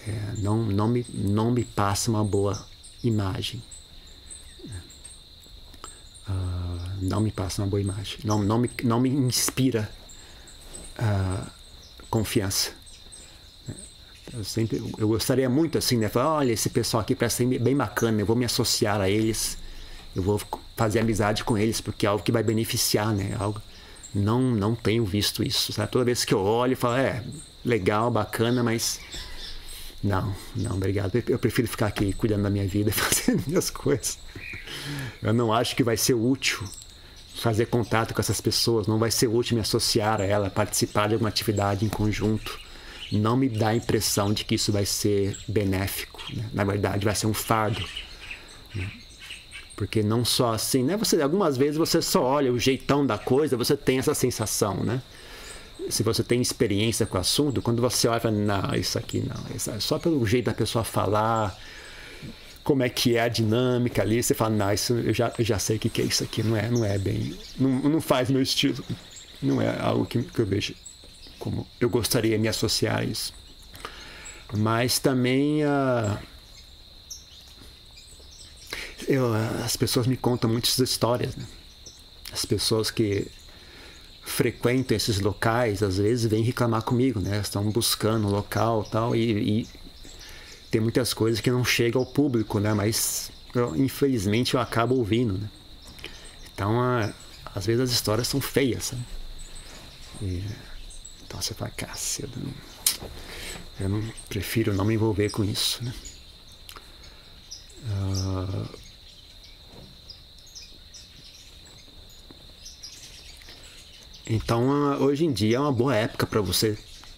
[0.07, 2.65] É, não, não, me, não me passa uma boa
[3.03, 3.61] imagem.
[6.29, 6.33] Uh,
[7.03, 8.21] não me passa uma boa imagem.
[8.23, 9.91] Não, não, me, não me inspira
[12.11, 12.71] confiança.
[14.33, 16.09] Eu, sempre, eu gostaria muito assim, né?
[16.09, 19.57] Falar, olha, esse pessoal aqui parece bem bacana, eu vou me associar a eles,
[20.15, 20.41] eu vou
[20.77, 23.35] fazer amizade com eles, porque é algo que vai beneficiar, né?
[23.39, 23.61] Algo,
[24.15, 25.73] não, não tenho visto isso.
[25.73, 25.91] Sabe?
[25.91, 27.25] Toda vez que eu olho, eu falo, é,
[27.65, 29.01] legal, bacana, mas
[30.03, 31.23] não, não, obrigado.
[31.27, 34.19] Eu prefiro ficar aqui cuidando da minha vida, fazendo minhas coisas.
[35.23, 36.69] Eu não acho que vai ser útil
[37.39, 41.15] fazer contato com essas pessoas, não vai ser útil me associar a ela, participar de
[41.15, 42.59] alguma atividade em conjunto.
[43.11, 46.21] Não me dá a impressão de que isso vai ser benéfico.
[46.35, 46.45] Né?
[46.53, 47.83] Na verdade, vai ser um fardo.
[48.75, 48.91] Né?
[49.77, 50.97] Porque não só assim, né?
[50.97, 55.01] Você, algumas vezes você só olha o jeitão da coisa, você tem essa sensação, né?
[55.89, 59.71] Se você tem experiência com o assunto, quando você olha, não, isso aqui não, isso
[59.71, 61.57] é só pelo jeito da pessoa falar,
[62.69, 65.59] como é que é a dinâmica ali, você fala, não, isso eu já, eu já
[65.59, 68.29] sei o que, que é isso aqui, não é, não é bem, não, não faz
[68.29, 68.85] meu estilo,
[69.43, 70.75] não é algo que, que eu vejo
[71.39, 73.33] como eu gostaria de me associar a isso.
[74.55, 76.19] Mas também uh,
[79.09, 79.33] eu,
[79.65, 81.37] as pessoas me contam muitas histórias.
[81.37, 81.47] Né?
[82.31, 83.29] As pessoas que
[84.21, 87.41] frequentam esses locais, às vezes, vêm reclamar comigo, né?
[87.41, 89.69] Estão buscando um local tal, e, e
[90.71, 92.75] tem muitas coisas que não chegam ao público, né?
[92.75, 95.49] Mas, eu, infelizmente, eu acabo ouvindo, né?
[96.53, 97.13] Então, a,
[97.55, 99.03] às vezes as histórias são feias, sabe?
[100.23, 100.45] E,
[101.25, 102.39] então você fala, caceta,
[103.81, 105.95] eu não prefiro não me envolver com isso, né?
[107.85, 108.89] Uh,
[114.31, 114.69] Então,
[115.01, 116.77] hoje em dia é uma boa época para você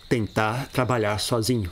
[0.08, 1.68] tentar trabalhar sozinho.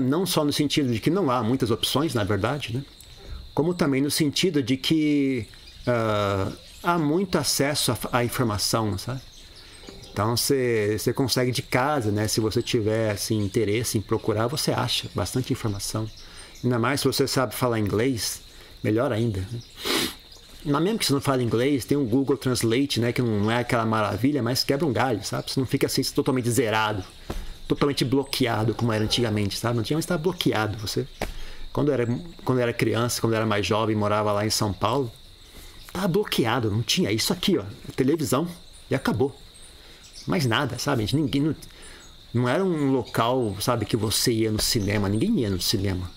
[0.00, 2.82] Não só no sentido de que não há muitas opções, na verdade, né?
[3.54, 5.46] como também no sentido de que
[5.86, 9.20] uh, há muito acesso à, informação, sabe?
[10.12, 12.28] Então você, consegue de casa, né?
[12.28, 16.08] Se você tiver assim, interesse em procurar, você acha bastante informação.
[16.62, 18.40] Ainda mais se você sabe falar inglês,
[18.82, 19.40] melhor ainda.
[19.40, 19.60] Né?
[20.64, 23.12] Mas mesmo que você não fale inglês, tem um Google Translate, né?
[23.12, 25.50] Que não é aquela maravilha, mas quebra um galho, sabe?
[25.50, 27.04] Você não fica assim totalmente zerado,
[27.66, 29.78] totalmente bloqueado como era antigamente, sabe?
[29.78, 30.78] Antigamente estava bloqueado.
[30.78, 31.06] Você,
[31.72, 32.06] quando era,
[32.44, 35.10] quando era criança, quando era mais jovem, morava lá em São Paulo,
[35.86, 37.64] estava bloqueado, não tinha isso aqui, ó,
[37.96, 38.48] televisão
[38.90, 39.34] e acabou.
[40.26, 41.06] Mais nada, sabe?
[41.12, 41.56] Ninguém não,
[42.32, 46.10] não era um local, sabe, que você ia no cinema, ninguém ia no cinema.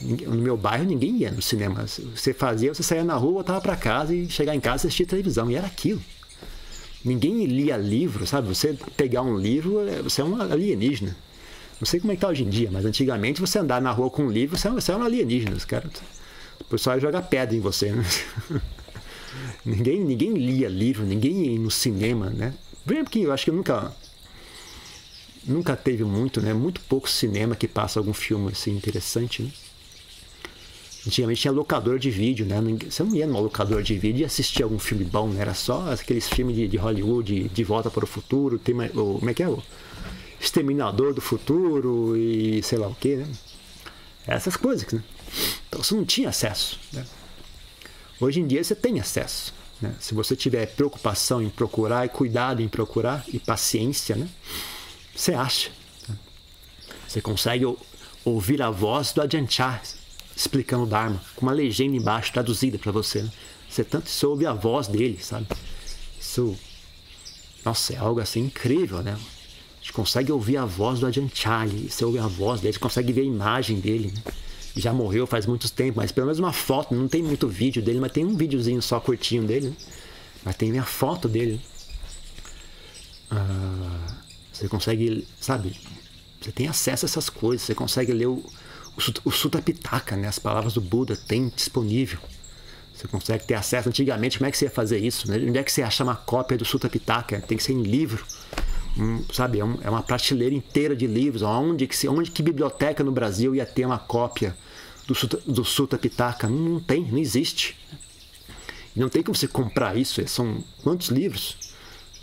[0.00, 1.86] No meu bairro ninguém ia no cinema.
[1.86, 5.06] Você fazia, você saía na rua, voltava para casa e chegar em casa e assistir
[5.06, 5.48] televisão.
[5.50, 6.02] E era aquilo.
[7.04, 8.48] Ninguém lia livro, sabe?
[8.48, 11.16] Você pegar um livro, é, você é um alienígena.
[11.80, 14.08] Não sei como é que tá hoje em dia, mas antigamente você andar na rua
[14.08, 15.56] com um livro, você, é um alienígena.
[15.56, 15.90] Os caras,
[16.60, 18.04] o pessoal ia jogar pedra em você, né?
[19.66, 22.54] ninguém, ninguém lia livro, ninguém ia no cinema, né?
[22.84, 23.92] Primeiro porque eu acho que eu nunca
[25.44, 26.54] nunca teve muito, né?
[26.54, 29.50] Muito pouco cinema que passa algum filme assim interessante, né?
[31.04, 32.60] Antigamente tinha locador de vídeo, né?
[32.88, 35.40] Você não ia numa locadora de vídeo e assistia algum filme bom, né?
[35.40, 39.30] Era só aqueles filmes de, de Hollywood, de, Volta para o Futuro, tem, o, como
[39.30, 39.48] é que é?
[39.48, 39.60] O
[40.40, 43.26] Exterminador do Futuro e sei lá o que, né?
[44.28, 45.02] Essas coisas, né?
[45.68, 47.04] Então você não tinha acesso, né?
[48.20, 49.52] Hoje em dia você tem acesso.
[49.80, 49.92] Né?
[49.98, 54.28] Se você tiver preocupação em procurar e cuidado em procurar e paciência, né?
[55.16, 55.70] Você acha.
[56.08, 56.16] Né?
[57.08, 57.64] Você consegue
[58.24, 59.82] ouvir a voz do Adianchar
[60.36, 63.22] explicando o Dharma, com uma legenda embaixo traduzida para você.
[63.22, 63.30] Né?
[63.68, 65.46] Você tanto ouve a voz dele, sabe?
[66.20, 66.56] Isso,
[67.64, 69.12] nossa, é algo assim incrível, né?
[69.12, 73.12] A gente consegue ouvir a voz do Adianchali, você ouve a voz dele, você consegue
[73.12, 74.32] ver a imagem dele, né?
[74.76, 78.00] Já morreu faz muito tempo, mas pelo menos uma foto, não tem muito vídeo dele,
[78.00, 79.76] mas tem um videozinho só curtinho dele, né?
[80.44, 81.60] Mas tem a foto dele.
[83.30, 84.16] Ah,
[84.52, 85.76] você consegue, sabe?
[86.40, 88.44] Você tem acesso a essas coisas, você consegue ler o,
[89.24, 90.28] o, Sutta Pitaka, né?
[90.28, 92.18] as palavras do Buda tem disponível.
[92.94, 93.88] Você consegue ter acesso.
[93.88, 95.28] Antigamente, como é que você ia fazer isso?
[95.28, 95.36] Né?
[95.36, 97.40] Onde é que você acha uma cópia do Sutta Pitaka?
[97.40, 98.24] Tem que ser em livro.
[98.98, 101.42] Um, sabe, é, um, é, uma prateleira inteira de livros.
[101.42, 104.56] Onde que, onde que biblioteca no Brasil ia ter uma cópia
[105.06, 106.48] do Sutta, do Pitaka?
[106.48, 107.76] Não, não tem, não existe.
[108.94, 110.22] Não tem como você comprar isso.
[110.28, 111.56] São quantos livros?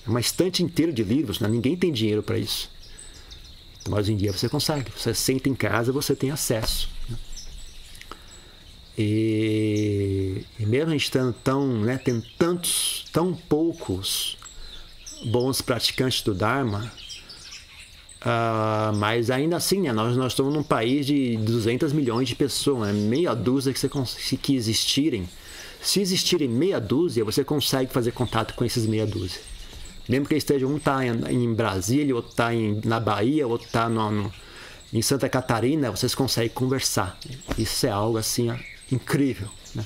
[0.06, 1.40] É uma estante inteira de livros.
[1.40, 1.50] Né?
[1.50, 2.70] Ninguém tem dinheiro para isso.
[3.88, 4.92] Mas hoje em dia você consegue.
[4.96, 6.90] Você senta em casa, você tem acesso.
[7.08, 7.18] Né?
[9.02, 14.38] E, e, mesmo a gente estando tão, né, tem tantos, tão poucos
[15.28, 16.92] bons praticantes do Dharma,
[18.22, 22.94] uh, mas ainda assim, né, nós, nós estamos num país de 200 milhões de pessoas,
[22.94, 25.30] né, meia dúzia que, você, que existirem.
[25.82, 29.40] Se existirem meia dúzia, você consegue fazer contato com esses meia dúzia.
[30.10, 32.50] Mesmo que esteja um está em, em, Brasília, outro está
[32.84, 33.88] na Bahia, outro está
[34.92, 37.16] em Santa Catarina, vocês conseguem conversar.
[37.56, 38.52] Isso é algo assim
[38.92, 39.48] incrível.
[39.76, 39.86] Né?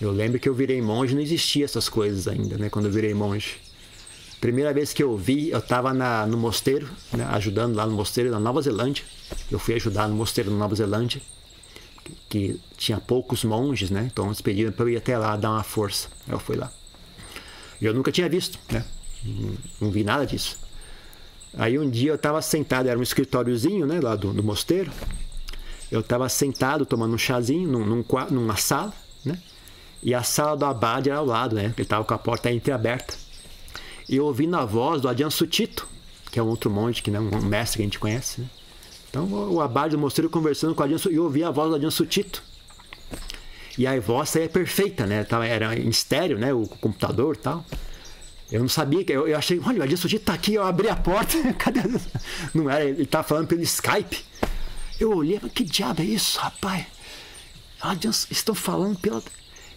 [0.00, 2.70] Eu lembro que eu virei monge, não existia essas coisas ainda, né?
[2.70, 3.56] Quando eu virei monge.
[4.40, 5.92] Primeira vez que eu vi, eu estava
[6.24, 7.26] no mosteiro, né?
[7.30, 9.04] ajudando lá no mosteiro na Nova Zelândia.
[9.50, 11.20] Eu fui ajudar no mosteiro na Nova Zelândia,
[12.04, 14.08] que, que tinha poucos monges, né?
[14.08, 16.08] Então eles pediram para eu ir até lá dar uma força.
[16.28, 16.72] Eu fui lá.
[17.80, 18.84] Eu nunca tinha visto, né?
[19.24, 20.58] Não, não vi nada disso.
[21.56, 24.90] Aí um dia eu estava sentado, era um escritóriozinho, né, lá do, do mosteiro.
[25.90, 28.92] Eu estava sentado tomando um chazinho num, num, numa sala,
[29.24, 29.38] né?
[30.02, 31.64] E a sala do abade era ao lado, né?
[31.64, 33.14] Ele estava com a porta entreaberta.
[34.08, 35.88] E eu ouvi na voz do Adian Sutito,
[36.30, 38.46] que é um outro monge, que é um mestre que a gente conhece, né?
[39.08, 41.70] Então o abade do mosteiro conversando com o Adian Sutito, e eu ouvi a voz
[41.70, 42.42] do Adian Sutito.
[43.78, 45.24] E a voz é perfeita, né?
[45.48, 46.52] Era em estéreo, né?
[46.52, 47.64] O computador e tal.
[48.50, 49.04] Eu não sabia.
[49.06, 51.36] Eu, eu achei, olha, o Adilson tá aqui, eu abri a porta.
[51.54, 51.82] Cadê?
[52.52, 54.24] Não era, ele tá falando pelo Skype.
[54.98, 56.86] Eu olhei, mas que diabo é isso, rapaz?
[57.80, 59.22] Adilson, estão falando pela.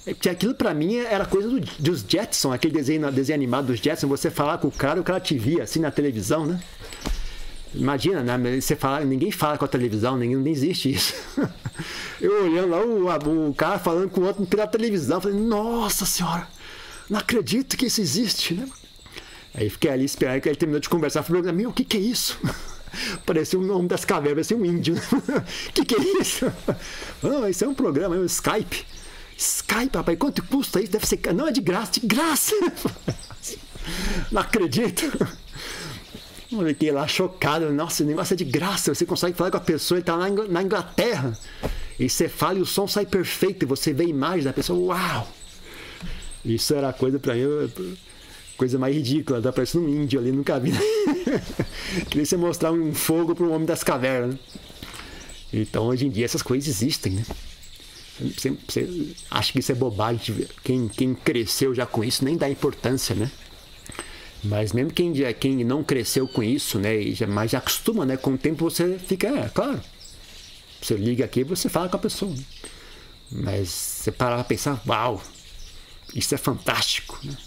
[0.04, 4.08] Porque aquilo para mim era coisa do, dos Jetson, aquele desenho, desenho animado dos Jetson,
[4.08, 6.60] você falar com o cara, o cara te via assim na televisão, né?
[7.74, 8.60] Imagina, né?
[8.60, 11.14] Você fala, ninguém fala com a televisão, ninguém, não existe isso.
[12.20, 16.48] Eu olhando lá, o, o cara falando com o outro pela televisão, falei, nossa senhora,
[17.10, 18.68] não acredito que isso existe, né?
[19.54, 22.00] Aí fiquei ali esperando que ele terminou de conversar, falei, meu, o que, que é
[22.00, 22.38] isso?
[23.26, 24.96] Parecia o nome das cavernas, parecia um índio.
[24.96, 25.02] O
[25.74, 26.52] que, que é isso?
[27.24, 28.86] Não, isso é um programa, é um Skype.
[29.38, 30.92] Skype, rapaz, quanto custa isso?
[30.92, 31.20] Deve ser.
[31.34, 32.54] Não, é de graça, de graça!
[34.30, 35.06] Não acredito!
[36.68, 37.72] Fiquei lá chocado.
[37.72, 38.94] Nossa, o negócio é de graça.
[38.94, 41.38] Você consegue falar com a pessoa, ele está na Inglaterra.
[41.98, 43.64] E você fala e o som sai perfeito.
[43.64, 44.78] E você vê a imagem da pessoa.
[44.80, 45.32] Uau!
[46.44, 47.72] Isso era coisa para mim.
[48.58, 49.42] Coisa mais ridícula.
[49.42, 50.72] Tá parecendo um índio ali, nunca vi.
[52.10, 54.36] Queria você mostrar um fogo para um homem das cavernas.
[55.54, 57.26] Então, hoje em dia, essas coisas existem, né?
[58.20, 60.48] Você, você acha que isso é bobagem.
[60.64, 63.32] Quem, quem cresceu já com isso nem dá importância, né?
[64.44, 68.34] Mas mesmo quem, quem não cresceu com isso, né, já, mas já acostuma, né, com
[68.34, 69.82] o tempo você fica, é, claro.
[70.82, 72.32] Você liga aqui você fala com a pessoa.
[72.32, 72.44] Né?
[73.32, 75.22] Mas você parar para pensar, uau,
[76.16, 77.38] isso é fantástico, né?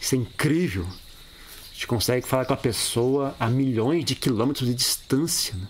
[0.00, 0.84] isso é incrível.
[0.84, 5.54] A gente consegue falar com a pessoa a milhões de quilômetros de distância.
[5.54, 5.68] Né?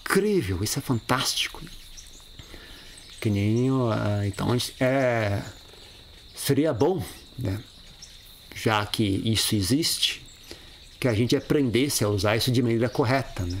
[0.00, 1.60] Incrível, isso é fantástico.
[3.20, 3.70] Que nem.
[3.70, 5.42] Uh, então, é,
[6.34, 7.02] seria bom,
[7.38, 7.60] né?
[8.56, 10.24] Já que isso existe,
[10.98, 13.44] que a gente aprendesse a usar isso de maneira correta.
[13.44, 13.58] Né?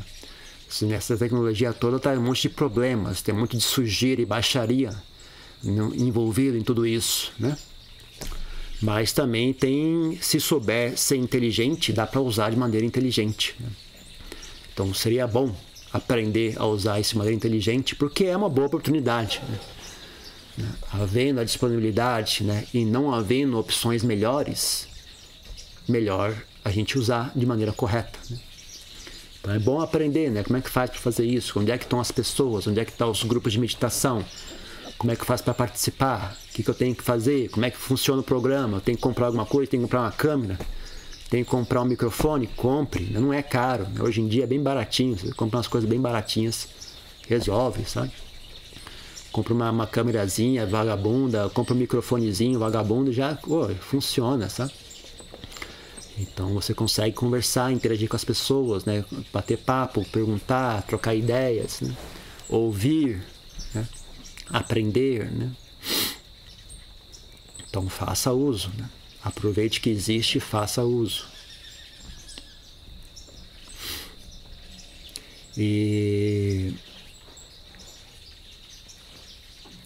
[0.82, 4.90] Nessa tecnologia toda está um monte de problemas, tem muito de sujeira e baixaria
[5.62, 7.30] envolvido em tudo isso.
[7.38, 7.56] Né?
[8.80, 13.54] Mas também tem, se souber ser inteligente, dá para usar de maneira inteligente.
[13.60, 13.68] Né?
[14.72, 15.54] Então seria bom
[15.92, 19.42] aprender a usar isso de maneira inteligente, porque é uma boa oportunidade.
[19.48, 19.58] Né?
[20.56, 20.68] Né?
[20.92, 22.64] Havendo a disponibilidade né?
[22.72, 24.88] e não havendo opções melhores,
[25.88, 28.18] melhor a gente usar de maneira correta.
[28.30, 28.38] Né?
[29.40, 30.42] Então é bom aprender, né?
[30.42, 31.60] Como é que faz para fazer isso?
[31.60, 32.66] Onde é que estão as pessoas?
[32.66, 34.24] Onde é que estão os grupos de meditação?
[34.98, 36.36] Como é que faz para participar?
[36.50, 37.48] O que, que eu tenho que fazer?
[37.50, 38.78] Como é que funciona o programa?
[38.78, 39.70] Eu tenho que comprar alguma coisa?
[39.70, 40.58] Tenho que comprar uma câmera?
[41.30, 42.48] Tenho que comprar um microfone?
[42.48, 43.04] Compre.
[43.04, 43.86] Não é caro.
[44.00, 45.16] Hoje em dia é bem baratinho.
[45.16, 46.66] Você compra umas coisas bem baratinhas.
[47.28, 48.10] Resolve, sabe?
[49.36, 54.72] Compra uma, uma câmerazinha vagabunda, compra um microfonezinho vagabundo, já oh, funciona, sabe?
[56.16, 59.04] Então você consegue conversar, interagir com as pessoas, né?
[59.30, 61.94] bater papo, perguntar, trocar ideias, né?
[62.48, 63.22] ouvir,
[63.74, 63.86] né?
[64.48, 65.30] aprender.
[65.30, 65.52] Né?
[67.68, 68.72] Então faça uso.
[68.78, 68.88] Né?
[69.22, 71.26] Aproveite que existe e faça uso.
[75.58, 76.72] E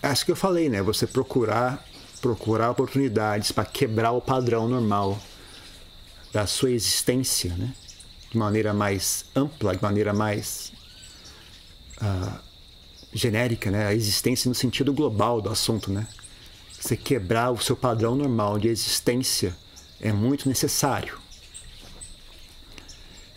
[0.02, 0.82] acho que eu falei, né?
[0.82, 1.84] Você procurar
[2.20, 5.18] procurar oportunidades para quebrar o padrão normal
[6.32, 7.74] da sua existência, né?
[8.30, 10.72] de maneira mais ampla, de maneira mais
[12.00, 12.38] uh,
[13.12, 13.86] genérica, né?
[13.86, 15.90] a existência no sentido global do assunto.
[15.90, 16.06] Né?
[16.78, 19.56] Você quebrar o seu padrão normal de existência
[20.00, 21.18] é muito necessário.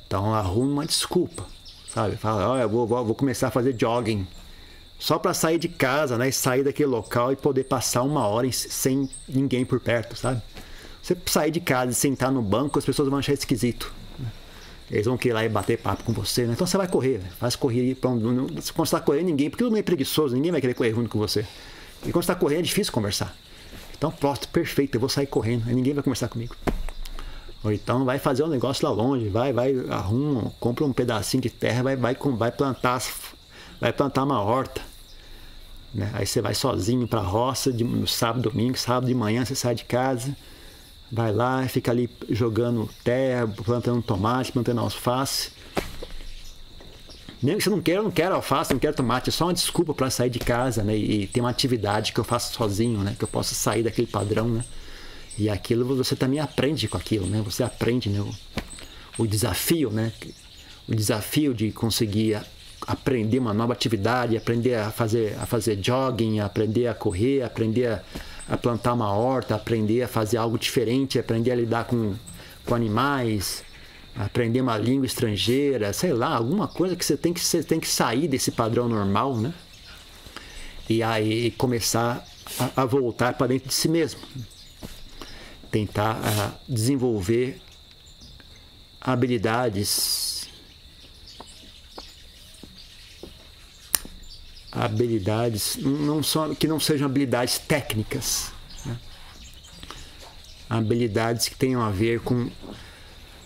[0.05, 1.47] Então arrume uma desculpa,
[1.91, 2.17] sabe?
[2.17, 4.27] Fala, olha, eu vou, vou começar a fazer jogging
[5.03, 6.31] só para sair de casa, né?
[6.31, 10.41] Sair daquele local e poder passar uma hora sem ninguém por perto, sabe?
[11.01, 13.93] Você sair de casa e sentar no banco, as pessoas vão achar esquisito.
[14.17, 14.31] Né?
[14.89, 16.53] Eles vão querer lá e bater papo com você, né?
[16.53, 19.71] Então você vai correr, faz correr para um, quando você está correndo, ninguém, porque todo
[19.71, 21.45] mundo é preguiçoso, ninguém vai querer correr junto com você.
[22.05, 23.35] E quando está correndo é difícil conversar.
[23.97, 26.55] Então, pronto, perfeito, eu vou sair correndo, ninguém vai conversar comigo.
[27.61, 31.49] Ou então vai fazer um negócio lá longe, vai, vai, arruma, compra um pedacinho de
[31.49, 33.03] terra, vai, vai, vai plantar,
[33.81, 34.92] vai plantar uma horta.
[35.93, 36.09] Né?
[36.13, 39.55] Aí você vai sozinho para a roça de, no sábado, domingo, sábado de manhã você
[39.55, 40.35] sai de casa
[41.13, 45.51] vai lá, fica ali jogando terra, plantando tomate, plantando alface.
[47.39, 49.53] Mesmo que você não queira, eu não quero alface, não quero tomate, é só uma
[49.53, 50.97] desculpa para sair de casa, né?
[50.97, 53.15] E ter uma atividade que eu faço sozinho, né?
[53.15, 54.65] Que eu possa sair daquele padrão, né?
[55.37, 57.43] E aquilo você também aprende com aquilo, né?
[57.45, 58.21] Você aprende, né?
[58.21, 58.33] O,
[59.23, 60.11] o desafio, né?
[60.87, 62.41] O desafio de conseguir
[62.85, 68.03] aprender uma nova atividade, aprender a fazer, a fazer jogging, aprender a correr, aprender a
[68.47, 72.13] a plantar uma horta, aprender a fazer algo diferente, aprender a lidar com,
[72.65, 73.63] com animais,
[74.15, 77.87] aprender uma língua estrangeira, sei lá, alguma coisa que você tem que, você tem que
[77.87, 79.53] sair desse padrão normal, né?
[80.89, 82.25] E aí começar
[82.59, 84.19] a, a voltar para dentro de si mesmo.
[85.71, 87.59] Tentar uh, desenvolver
[89.01, 90.32] habilidades
[94.73, 98.51] habilidades não só que não sejam habilidades técnicas,
[98.85, 98.97] né?
[100.69, 102.49] habilidades que tenham a ver com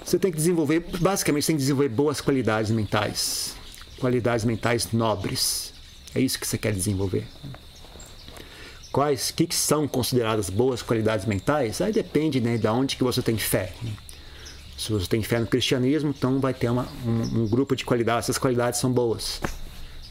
[0.04, 3.56] você tem que desenvolver basicamente você tem que desenvolver boas qualidades mentais,
[4.00, 5.74] qualidades mentais nobres.
[6.16, 7.28] É isso que você quer desenvolver.
[8.90, 11.82] Quais que, que são consideradas boas qualidades mentais?
[11.82, 13.74] Aí depende né, de onde que você tem fé.
[14.78, 18.26] Se você tem fé no cristianismo, então vai ter uma, um, um grupo de qualidades.
[18.26, 19.42] Essas qualidades são boas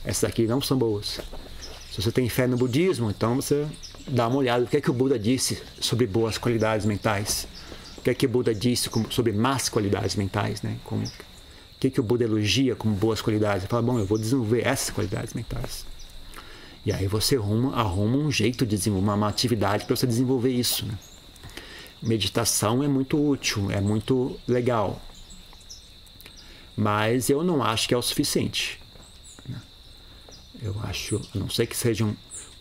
[0.06, 1.20] essas aqui não são boas.
[1.90, 3.66] Se você tem fé no budismo, então você
[4.06, 7.48] dá uma olhada o que é que o Buda disse sobre boas qualidades mentais.
[7.98, 10.76] O que é que o Buda disse sobre más qualidades mentais, né?
[10.84, 11.10] Como, o
[11.80, 13.64] que é que o Buda elogia como boas qualidades?
[13.64, 15.84] Ele fala, bom, eu vou desenvolver essas qualidades mentais.
[16.84, 20.86] E aí você arruma, arruma um jeito de desenvolver uma atividade para você desenvolver isso.
[20.86, 20.94] Né?
[22.00, 25.02] Meditação é muito útil, é muito legal.
[26.76, 28.78] Mas eu não acho que é o suficiente.
[30.62, 32.14] Eu acho, a não sei que seja um,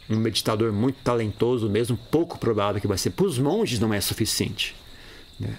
[0.10, 3.12] um meditador muito talentoso mesmo, pouco provável que vai ser.
[3.12, 4.76] Para os monges não é suficiente.
[5.40, 5.58] Né?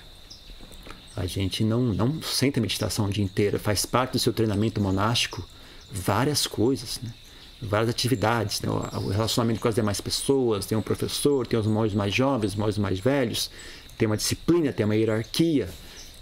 [1.17, 5.47] A gente não, não senta meditação o dia inteiro, faz parte do seu treinamento monástico
[5.91, 7.13] várias coisas, né?
[7.61, 8.69] várias atividades, né?
[8.71, 12.57] o relacionamento com as demais pessoas, tem um professor, tem os monges mais jovens, os
[12.57, 13.51] monges mais velhos,
[13.97, 15.69] tem uma disciplina, tem uma hierarquia,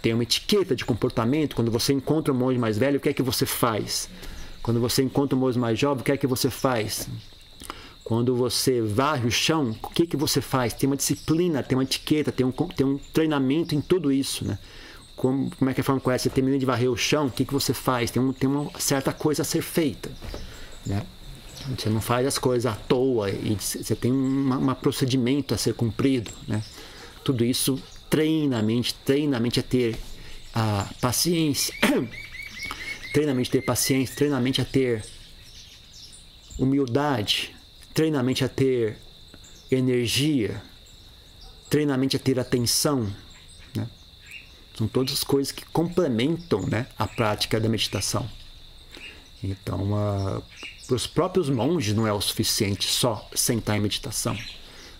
[0.01, 1.55] tem uma etiqueta de comportamento.
[1.55, 4.09] Quando você encontra um monge mais velho, o que é que você faz?
[4.65, 7.07] Quando você encontra um moço mais jovem, o que é que você faz?
[8.03, 10.73] Quando você varre o chão, o que, que você faz?
[10.73, 14.57] Tem uma disciplina, tem uma etiqueta, tem um, tem um treinamento em tudo isso, né?
[15.15, 16.23] Como, como é que é a forma correta?
[16.23, 18.09] Você termina de varrer o chão, o que, que você faz?
[18.09, 20.09] Tem, um, tem uma certa coisa a ser feita,
[20.83, 21.05] né?
[21.77, 26.31] Você não faz as coisas à toa e você tem um, procedimento a ser cumprido,
[26.47, 26.63] né?
[27.23, 29.95] Tudo isso treinamento, treinamento é ter
[30.55, 31.71] a paciência,
[33.15, 35.05] treinamento é ter paciência, treinamento é ter
[36.59, 37.55] humildade,
[37.93, 38.97] treinamento a ter
[39.71, 40.61] energia,
[41.69, 43.09] treinamento a ter atenção.
[43.73, 43.87] Né?
[44.77, 48.29] São todas as coisas que complementam né, a prática da meditação.
[49.41, 50.43] Então, uh,
[50.85, 54.37] para os próprios monges não é o suficiente só sentar em meditação.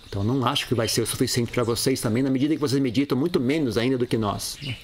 [0.07, 2.81] Então, não acho que vai ser o suficiente para vocês também, na medida que vocês
[2.81, 4.57] meditam muito menos ainda do que nós.
[4.63, 4.77] Né?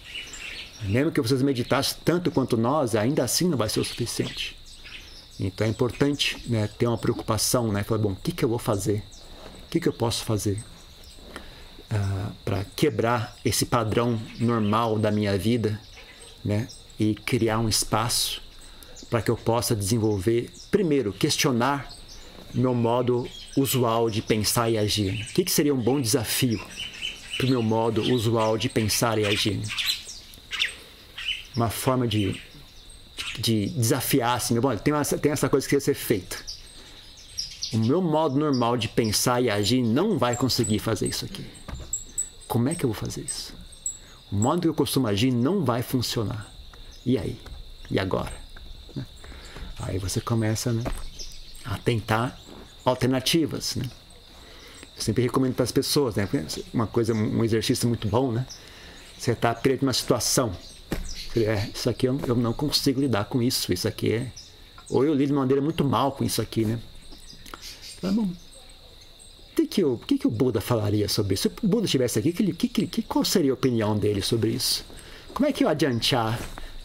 [0.84, 4.57] Mesmo que vocês meditassem tanto quanto nós, ainda assim não vai ser o suficiente.
[5.39, 7.84] Então é importante né, ter uma preocupação, né?
[7.84, 9.03] Falar, bom, o que, que eu vou fazer?
[9.65, 10.63] O que, que eu posso fazer
[11.89, 15.79] ah, para quebrar esse padrão normal da minha vida,
[16.43, 16.67] né?
[16.99, 18.41] E criar um espaço
[19.09, 21.89] para que eu possa desenvolver, primeiro, questionar
[22.53, 23.27] meu modo
[23.57, 25.25] usual de pensar e agir.
[25.29, 26.59] O que, que seria um bom desafio
[27.38, 29.59] para o meu modo usual de pensar e agir?
[31.56, 32.41] Uma forma de
[33.39, 36.38] de desafiar assim, bom, tem, uma, tem essa coisa que precisa ser feita.
[37.74, 41.45] O meu modo normal de pensar e agir não vai conseguir fazer isso aqui.
[42.47, 43.54] Como é que eu vou fazer isso?
[44.32, 46.52] O modo que eu costumo agir não vai funcionar.
[47.06, 47.39] E aí?
[47.89, 48.34] E agora?
[48.95, 49.06] Né?
[49.80, 50.84] Aí você começa né,
[51.64, 52.38] a tentar
[52.84, 53.76] alternativas.
[53.76, 53.89] Né?
[54.97, 56.28] Eu sempre recomendo para as pessoas, né?
[56.74, 58.45] Uma coisa, um exercício muito bom, né?
[59.18, 60.54] Você está de uma situação
[61.36, 64.32] é, isso aqui eu, eu não consigo lidar com isso, isso aqui é.
[64.89, 66.79] Ou eu lido de maneira muito mal com isso aqui, né?
[68.01, 68.29] Tá bom.
[69.51, 71.43] O que, o, que, que o Buda falaria sobre isso?
[71.43, 74.84] Se o Buda estivesse aqui, que, que, que, qual seria a opinião dele sobre isso?
[75.34, 76.39] Como é que o Adianchar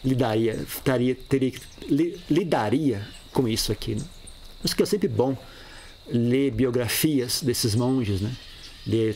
[0.05, 1.53] lidaria, taria, teria,
[1.89, 3.95] li, lidaria com isso aqui?
[3.95, 4.03] Né?
[4.63, 5.37] Isso que é sempre bom
[6.09, 8.37] ler biografias desses monges, né?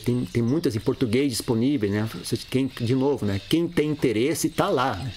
[0.03, 2.09] Tem, tem muitas em português disponíveis, né?
[2.49, 3.39] Quem, de novo, né?
[3.49, 5.11] Quem tem interesse está lá, né?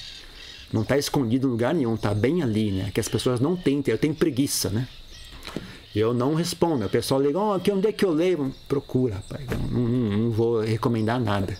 [0.72, 2.90] Não está escondido em lugar nenhum, está bem ali, né?
[2.92, 4.88] Que as pessoas não têm, eu tenho preguiça, né?
[5.94, 6.84] Eu não respondo.
[6.84, 8.52] O pessoal liga, oh, aqui onde é que eu leio?
[8.66, 9.46] Procura, pai.
[9.70, 11.56] Não, não, não vou recomendar nada.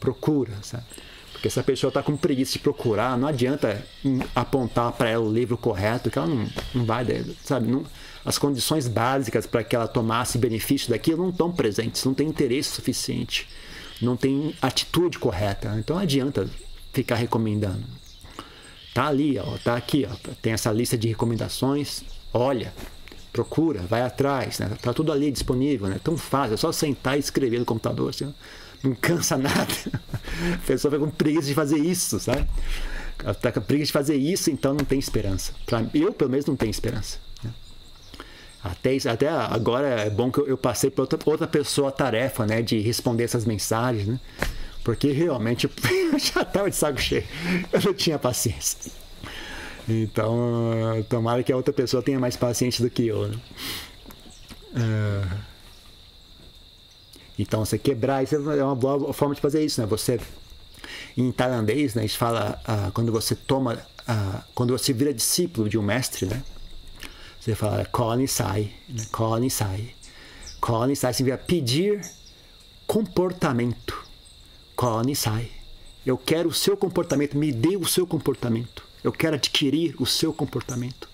[0.00, 0.84] Procura, sabe?
[1.32, 3.84] Porque se a pessoa está com preguiça de procurar, não adianta
[4.34, 7.04] apontar para ela o livro correto, que ela não, não vai,
[7.44, 7.70] sabe?
[7.70, 7.84] Não,
[8.26, 12.70] as condições básicas para que ela tomasse benefício daquilo não estão presentes, não tem interesse
[12.70, 13.48] suficiente,
[14.02, 15.76] não tem atitude correta.
[15.78, 16.50] Então não adianta
[16.92, 17.84] ficar recomendando.
[18.92, 22.02] Tá ali, ó, tá aqui, ó, tem essa lista de recomendações.
[22.34, 22.74] Olha,
[23.32, 24.76] procura, vai atrás, né?
[24.82, 26.00] Tá tudo ali disponível, né?
[26.02, 28.34] Tão fácil, é só sentar e escrever no computador, assim,
[28.82, 29.72] não cansa nada.
[30.52, 32.44] A pessoa vai com preguiça de fazer isso, sabe?
[33.40, 35.52] Tá com preguiça de fazer isso, então não tem esperança.
[35.64, 37.25] Pra, eu, pelo menos, não tenho esperança.
[38.72, 42.62] Até, até agora é bom que eu, passei para outra, outra pessoa a tarefa, né?
[42.62, 44.20] De responder essas mensagens, né?
[44.84, 45.70] Porque realmente eu
[46.18, 47.24] já estava de saco cheio.
[47.72, 48.92] Eu não tinha paciência.
[49.88, 53.28] Então, tomara que a outra pessoa tenha mais paciência do que eu.
[53.28, 53.36] Né?
[54.74, 55.38] Uh,
[57.38, 59.86] então, você quebrar, isso é uma boa forma de fazer isso, né?
[59.86, 60.18] Você,
[61.16, 65.68] em tailandês, né, a gente fala, uh, quando você toma, uh, quando você vira discípulo
[65.68, 66.42] de um mestre, né?
[67.46, 69.06] Você fala Colin sai, né?
[69.12, 69.94] Colin sai.
[70.60, 72.04] Colin sai significa pedir
[72.88, 74.04] comportamento.
[74.74, 75.52] Colin sai.
[76.04, 78.82] Eu quero o seu comportamento, me dê o seu comportamento.
[79.04, 81.08] Eu quero adquirir o seu comportamento.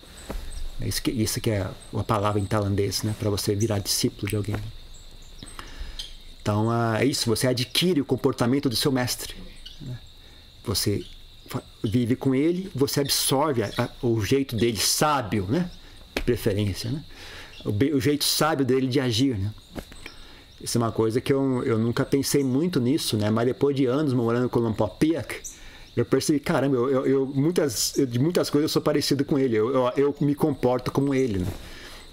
[0.80, 3.14] É isso que, isso que é a palavra em tailandês, né?
[3.18, 4.56] Para você virar discípulo de alguém.
[6.40, 9.34] Então é isso, você adquire o comportamento do seu mestre.
[9.82, 9.98] Né?
[10.64, 11.04] Você
[11.84, 13.60] vive com ele, você absorve
[14.00, 15.70] o jeito dele sábio, né?
[16.14, 17.04] De preferência, né?
[17.64, 19.52] O, o, jeito sábio dele de agir, né?
[20.60, 23.30] Isso é uma coisa que eu, eu nunca pensei muito nisso, né?
[23.30, 25.40] Mas depois de anos morando com o Piak,
[25.96, 29.56] eu percebi, caramba, eu, eu, eu muitas, de muitas coisas eu sou parecido com ele,
[29.56, 31.48] eu, eu, eu me comporto como ele, né?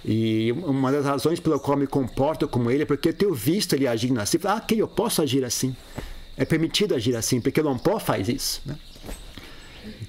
[0.03, 3.33] E uma das razões pela qual eu me comporto como ele é porque eu tenho
[3.33, 4.37] visto ele agindo assim.
[4.45, 5.75] Ah, que eu posso agir assim.
[6.37, 8.61] É permitido agir assim, porque o Lompó faz isso.
[8.65, 8.77] Né?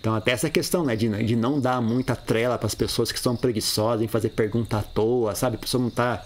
[0.00, 3.20] Então, até essa questão né, de, de não dar muita trela para as pessoas que
[3.20, 5.56] são preguiçosas em fazer pergunta à toa, sabe?
[5.56, 6.24] A pessoa não tá.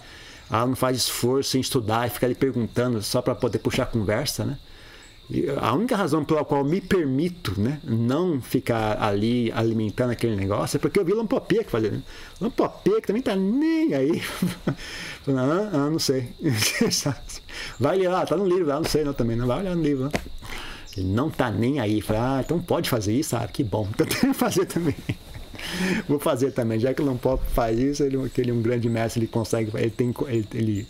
[0.49, 4.45] Ela não faz esforço em estudar e fica ali perguntando só para poder puxar conversa,
[4.45, 4.57] né?
[5.59, 10.79] a única razão pela qual me permito né, não ficar ali alimentando aquele negócio é
[10.79, 11.89] porque eu vi Lampopia que fazia.
[11.91, 12.03] Né?
[12.39, 14.21] Lampopia que também tá nem aí.
[15.29, 16.29] ah, ah, não sei.
[17.79, 19.81] vai ler lá, tá no livro lá, não sei não também, não vai olhar no
[19.81, 20.03] livro.
[20.03, 20.11] Não.
[20.97, 22.01] Ele não tá nem aí.
[22.01, 23.35] Fala, ah, então pode fazer isso?
[23.35, 23.87] Ah, que bom.
[23.93, 24.95] Então tem que fazer também.
[26.07, 26.79] Vou fazer também.
[26.79, 29.89] Já que o Lampop faz isso, ele, ele é um grande mestre, ele consegue, ele
[29.89, 30.13] tem.
[30.27, 30.87] Ele, ele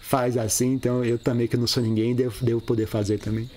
[0.00, 3.48] faz assim, então eu também, que não sou ninguém, devo, devo poder fazer também.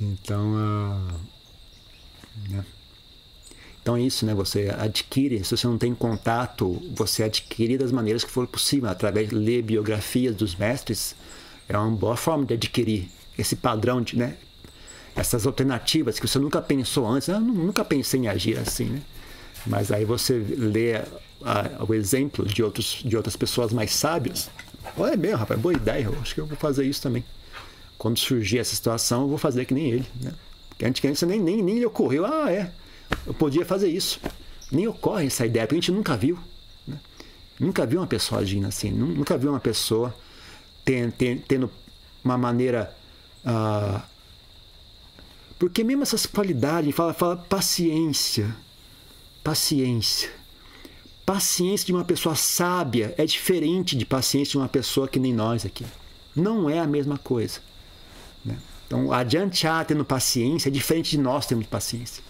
[0.00, 1.20] Então, uh,
[2.48, 2.64] né?
[3.80, 4.34] então é isso, né?
[4.34, 9.28] Você adquire, se você não tem contato, você adquire das maneiras que for possível, através
[9.28, 11.14] de ler biografias dos mestres,
[11.68, 13.10] é uma boa forma de adquirir
[13.42, 14.36] esse padrão de, né?
[15.14, 19.02] Essas alternativas que você nunca pensou antes, eu nunca pensei em agir assim, né?
[19.66, 21.02] Mas aí você lê
[21.86, 24.48] o exemplo de, outros, de outras pessoas mais sábias,
[24.96, 26.04] Olha bem, rapaz, boa ideia.
[26.04, 27.24] Eu acho que eu vou fazer isso também.
[27.96, 30.06] Quando surgir essa situação, eu vou fazer que nem ele.
[30.20, 30.32] Né?
[30.68, 32.26] Porque antes nem, nem, nem lhe ocorreu.
[32.26, 32.70] Ah, é.
[33.26, 34.20] Eu podia fazer isso.
[34.70, 36.38] Nem ocorre essa ideia, porque a gente nunca viu.
[36.86, 36.98] Né?
[37.58, 38.90] Nunca viu uma pessoa agindo assim.
[38.90, 40.14] Nunca viu uma pessoa
[40.84, 41.12] tendo,
[41.46, 41.70] tendo
[42.24, 42.94] uma maneira.
[43.44, 44.02] Ah,
[45.58, 48.54] porque mesmo essas qualidades, fala, fala paciência.
[49.42, 50.42] Paciência
[51.24, 55.64] paciência de uma pessoa sábia é diferente de paciência de uma pessoa que nem nós
[55.64, 55.86] aqui.
[56.34, 57.60] Não é a mesma coisa.
[58.44, 58.56] Né?
[58.86, 62.22] Então, adiantar tendo paciência é diferente de nós termos paciência.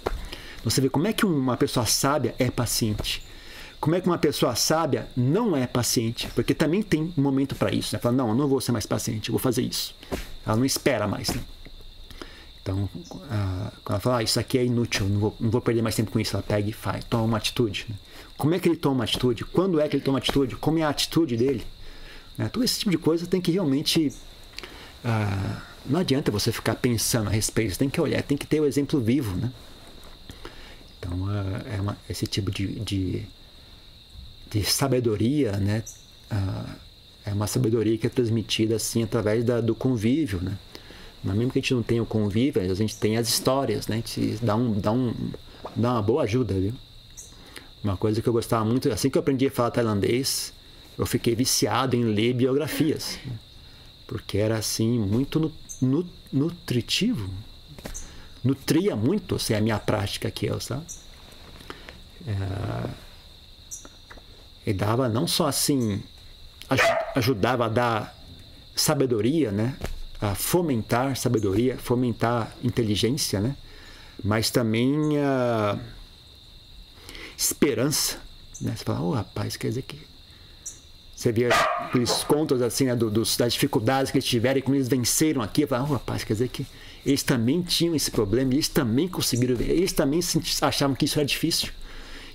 [0.65, 3.25] Você vê como é que uma pessoa sábia é paciente.
[3.81, 6.29] Como é que uma pessoa sábia não é paciente?
[6.35, 7.97] Porque também tem um momento para isso.
[7.97, 8.01] Né?
[8.01, 9.95] Fala, não, eu não vou ser mais paciente, eu vou fazer isso.
[10.47, 11.29] Ela não espera mais.
[11.31, 11.43] Né?
[12.63, 12.89] Então,
[13.83, 16.13] quando ela fala, ah, isso aqui é inútil, não vou, não vou perder mais tempo
[16.13, 17.87] com isso, ela pega e faz, toma uma atitude.
[17.89, 17.97] Né?
[18.37, 19.45] Como é que ele toma atitude?
[19.45, 20.57] Quando é que ele toma atitude?
[20.57, 21.67] Como é a atitude dele?
[22.39, 22.49] Né?
[22.49, 24.13] Todo esse tipo de coisa tem que realmente.
[25.05, 28.61] Uh, não adianta você ficar pensando a respeito, você tem que olhar, tem que ter
[28.61, 29.37] o exemplo vivo.
[29.37, 29.51] Né?
[30.99, 33.27] Então, uh, é uma, esse tipo de, de,
[34.49, 35.83] de sabedoria, né?
[37.25, 40.59] É uma sabedoria que é transmitida assim através da, do convívio, né?
[41.23, 43.97] Mas mesmo que a gente não tenha o convívio, a gente tem as histórias, né?
[43.97, 45.15] A gente dá, um, dá, um,
[45.77, 46.75] dá uma boa ajuda, viu?
[47.83, 50.53] Uma coisa que eu gostava muito, assim que eu aprendi a falar tailandês,
[50.99, 53.19] eu fiquei viciado em ler biografias.
[53.25, 53.33] Né?
[54.07, 57.31] Porque era assim, muito nu, nu, nutritivo.
[58.43, 60.85] Nutria muito assim, a minha prática aqui, sabe?
[62.27, 62.91] É,
[64.67, 66.03] e dava não só assim,
[67.15, 68.19] ajudava a dar
[68.75, 69.77] sabedoria, né?
[70.21, 73.57] a fomentar sabedoria, fomentar inteligência, né?
[74.23, 75.79] mas também a
[77.37, 78.19] esperança.
[78.61, 78.75] Né?
[78.77, 79.99] Você fala, oh rapaz, quer dizer que.
[81.15, 81.51] Você via
[81.95, 85.63] os contos assim, né, dos, das dificuldades que eles tiveram e como eles venceram aqui.
[85.63, 86.67] Eu falava, oh rapaz, quer dizer que
[87.07, 90.21] eles também tinham esse problema, eles também conseguiram ver, eles também
[90.63, 91.71] achavam que isso era difícil.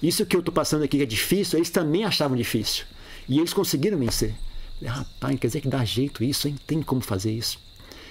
[0.01, 2.85] Isso que eu estou passando aqui que é difícil, eles também achavam difícil.
[3.27, 4.33] E eles conseguiram vencer.
[4.83, 6.55] Rapaz, quer dizer que dá jeito isso, hein?
[6.65, 7.59] Tem como fazer isso.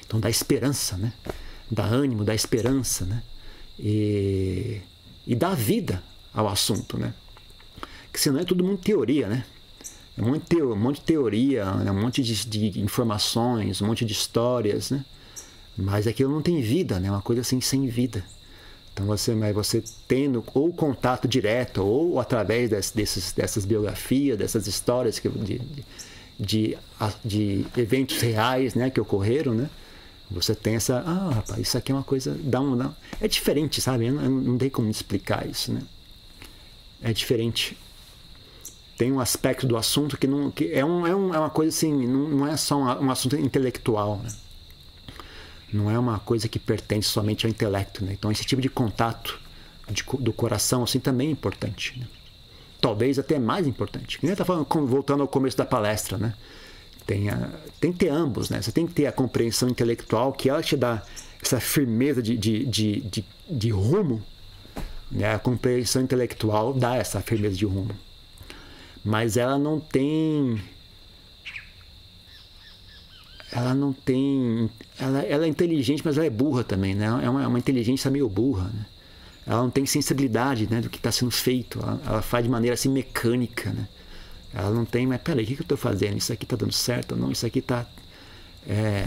[0.07, 1.13] Então dá esperança, né?
[1.71, 3.23] Dá ânimo, dá esperança, né?
[3.79, 4.81] E,
[5.27, 6.03] e dá vida
[6.33, 7.15] ao assunto, né?
[8.13, 9.45] Que senão é tudo muito teoria, né?
[10.17, 11.91] É um monte monte de teoria, né?
[11.91, 15.05] um monte de, de, informações, um monte de histórias, né?
[15.77, 17.11] Mas aquilo não tem vida, né?
[17.11, 18.25] Uma coisa assim sem vida.
[18.97, 24.67] Então você, mas você tendo ou contato direto ou através des, desses, dessas biografias, dessas
[24.67, 25.61] histórias que, de,
[26.41, 26.79] de,
[27.23, 29.69] de, eventos reais, né, que ocorreram, né?
[30.31, 32.91] Você tem essa, ah, rapaz, isso aqui é uma coisa, dá um, dá,
[33.21, 34.11] é diferente, sabe?
[34.11, 35.83] Não, não tem como explicar isso, né?
[37.03, 37.77] É diferente.
[38.97, 41.69] Tem um aspecto do assunto que não, que é, um, é, um, é uma coisa
[41.69, 44.31] assim, não, não é só um, um assunto intelectual, né?
[45.77, 48.13] Não é uma coisa que pertence somente ao intelecto, né?
[48.13, 49.39] Então esse tipo de contato
[49.91, 52.07] de, do coração assim também é importante, né?
[52.81, 54.19] Talvez até mais importante.
[54.19, 56.35] Que nem tá falando, voltando ao começo da palestra, né?
[57.07, 57.51] Tem, a,
[57.81, 58.61] tem que ter ambos, né?
[58.61, 61.03] Você tem que ter a compreensão intelectual, que ela te dá
[61.43, 64.23] essa firmeza de, de, de, de, de rumo.
[65.11, 65.33] Né?
[65.33, 67.95] A compreensão intelectual dá essa firmeza de rumo.
[69.05, 70.61] Mas ela não tem.
[73.53, 74.69] Ela não tem.
[74.99, 77.07] Ela, ela é inteligente, mas ela é burra também, né?
[77.23, 78.87] É uma, é uma inteligência meio burra, né?
[79.47, 81.79] Ela não tem sensibilidade né, do que está sendo feito.
[81.79, 83.87] Ela, ela, faz de maneira assim mecânica, né?
[84.53, 86.17] Ela não tem, mas peraí, o que, que eu estou fazendo?
[86.17, 87.31] Isso aqui está dando certo ou não?
[87.31, 87.87] Isso aqui está.
[88.69, 89.07] É,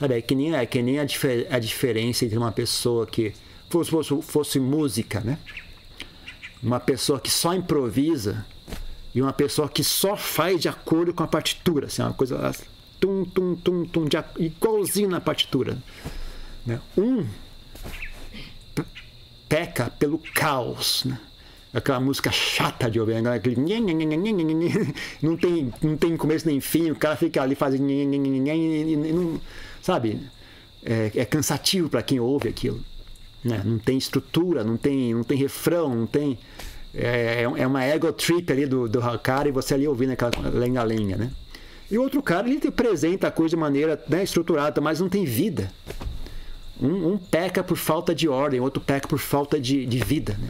[0.00, 3.32] sabe, é que nem, é que nem a, difer, a diferença entre uma pessoa que
[3.70, 5.38] fosse, fosse, fosse música, né?
[6.60, 8.44] Uma pessoa que só improvisa
[9.14, 12.52] e uma pessoa que só faz de acordo com a partitura, assim, uma coisa
[13.04, 15.76] tum, tum, tum, tum, de, igualzinho na partitura.
[16.64, 16.80] Né?
[16.96, 17.26] Um
[19.46, 21.20] peca pelo caos, né?
[21.74, 23.34] aquela música chata de ouvir, né?
[23.34, 23.56] aquele
[25.20, 27.84] não tem, não tem começo nem fim, o cara fica ali fazendo
[29.82, 30.18] sabe?
[30.82, 32.80] É, é cansativo para quem ouve aquilo.
[33.44, 33.60] Né?
[33.62, 36.38] Não tem estrutura, não tem, não tem refrão, não tem.
[36.94, 39.00] É, é uma ego trip ali do, do
[39.46, 41.30] e você ali ouvindo aquela lenga-lenga, né?
[41.90, 45.24] E o outro cara, ele apresenta a coisa de maneira né, estruturada, mas não tem
[45.24, 45.70] vida.
[46.80, 50.36] Um, um, peca por falta de ordem, outro peca por falta de, de vida.
[50.38, 50.48] Né?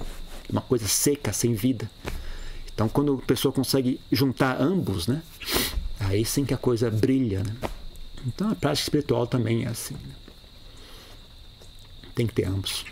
[0.50, 1.90] Uma coisa seca, sem vida.
[2.72, 5.22] Então, quando a pessoa consegue juntar ambos, né?
[6.00, 7.42] aí sim que a coisa brilha.
[7.42, 7.54] Né?
[8.26, 9.94] Então, a prática espiritual também é assim.
[9.94, 10.14] Né?
[12.14, 12.84] Tem que ter ambos.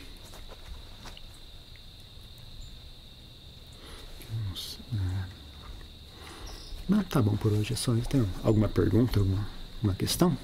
[6.92, 8.06] Mas tá bom por hoje, é só isso.
[8.06, 10.36] Tem alguma pergunta, alguma, alguma questão?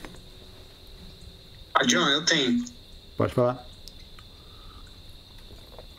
[1.74, 2.64] Ah, John, eu tenho.
[3.18, 3.68] Pode falar.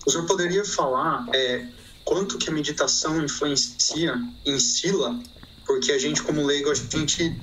[0.08, 1.68] O senhor poderia falar é,
[2.04, 5.20] quanto que a meditação influencia em Sila?
[5.68, 7.40] Porque a gente, como leigo, a gente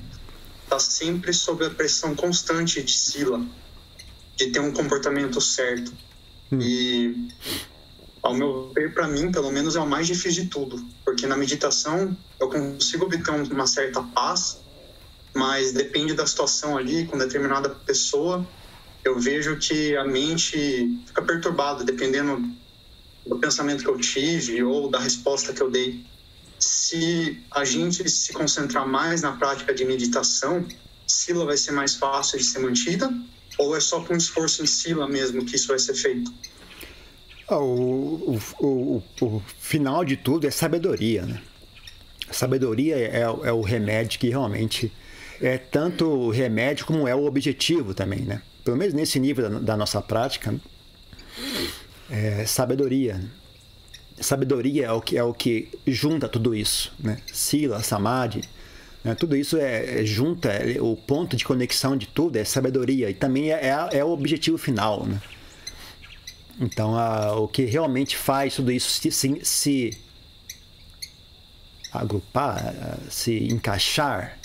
[0.65, 3.41] está sempre sob a pressão constante de Sila,
[4.35, 5.93] de ter um comportamento certo.
[6.51, 6.59] Hum.
[6.61, 7.29] E
[8.23, 11.37] ao meu ver, para mim, pelo menos, é o mais difícil de tudo, porque na
[11.37, 14.63] meditação eu consigo obter uma certa paz,
[15.35, 18.51] mas depende da situação ali, com determinada pessoa,
[19.05, 22.41] eu vejo que a mente fica perturbada, dependendo
[23.25, 26.05] do pensamento que eu tive ou da resposta que eu dei.
[26.59, 30.67] Se a gente se concentrar mais na prática de meditação,
[31.07, 33.09] Sila vai ser mais fácil de ser mantida?
[33.59, 36.31] Ou é só com esforço em Sila mesmo que isso vai ser feito?
[37.49, 41.41] Ah, o, o, o, o, final de tudo é sabedoria, né?
[42.31, 44.91] sabedoria é, é, o remédio que realmente
[45.41, 48.41] é tanto o remédio como é o objetivo também, né?
[48.65, 50.53] Pelo menos nesse nível da, da nossa prática,
[52.09, 53.15] é sabedoria.
[53.15, 53.29] Né?
[54.19, 57.17] Sabedoria é o que é o que junta tudo isso, né?
[57.31, 58.41] Sila, samadhi,
[59.03, 59.15] né?
[59.15, 63.13] tudo isso é, é junta é, o ponto de conexão de tudo é sabedoria e
[63.13, 65.21] também é, é, é o objetivo final, né?
[66.59, 69.97] Então, a, o que realmente faz tudo isso se, se, se
[71.91, 74.37] agrupar, se encaixar,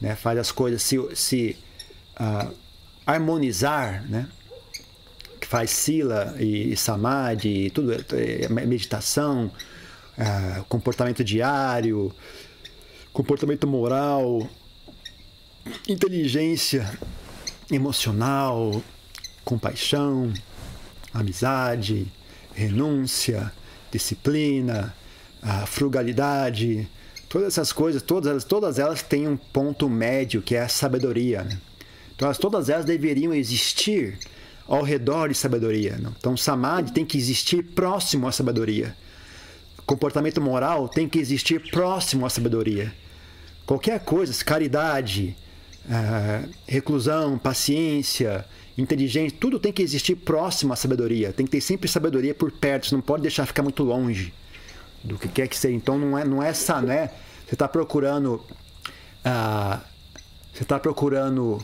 [0.00, 0.14] né?
[0.14, 1.56] faz as coisas se, se
[2.18, 2.54] uh,
[3.06, 4.28] harmonizar, né?
[5.40, 9.50] que faz sila e, e samadhi, e tudo, é, meditação,
[10.16, 12.14] uh, comportamento diário,
[13.12, 14.48] comportamento moral,
[15.86, 16.90] inteligência
[17.70, 18.82] emocional,
[19.44, 20.32] compaixão,
[21.18, 22.10] amizade,
[22.54, 23.52] renúncia,
[23.90, 24.94] disciplina,
[25.66, 26.88] frugalidade,
[27.28, 31.42] todas essas coisas, todas elas, todas elas têm um ponto médio que é a sabedoria.
[31.44, 31.58] Né?
[32.14, 34.18] Então, elas, todas elas deveriam existir
[34.66, 35.96] ao redor de sabedoria.
[35.98, 36.14] Não?
[36.18, 38.96] Então, samadhi tem que existir próximo à sabedoria.
[39.86, 42.92] Comportamento moral tem que existir próximo à sabedoria.
[43.64, 45.36] Qualquer coisa, caridade,
[45.86, 48.44] uh, reclusão, paciência,
[48.82, 51.32] inteligente, tudo tem que existir próximo à sabedoria.
[51.32, 54.32] Tem que ter sempre sabedoria por perto, você não pode deixar ficar muito longe
[55.02, 55.74] do que quer que seja.
[55.74, 57.10] Então não é, não é essa, né?
[57.46, 58.42] Você está procurando.
[59.24, 59.80] Ah,
[60.52, 61.58] você está procurando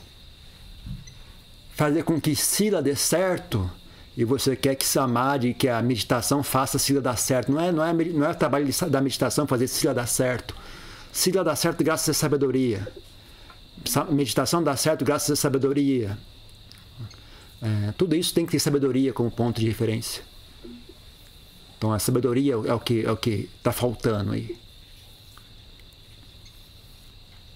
[1.75, 3.69] fazer com que Sila dê certo
[4.17, 7.51] e você quer que Samadhi, que a meditação faça Sila dar certo.
[7.51, 10.55] Não é, não é, não é o trabalho da meditação fazer Sila dar certo.
[11.13, 12.87] Sila dá certo graças à sabedoria.
[14.11, 16.17] Meditação dá certo graças à sabedoria.
[17.65, 20.23] É, tudo isso tem que ter sabedoria como ponto de referência.
[21.79, 24.59] Então a sabedoria é o que é o que está faltando aí.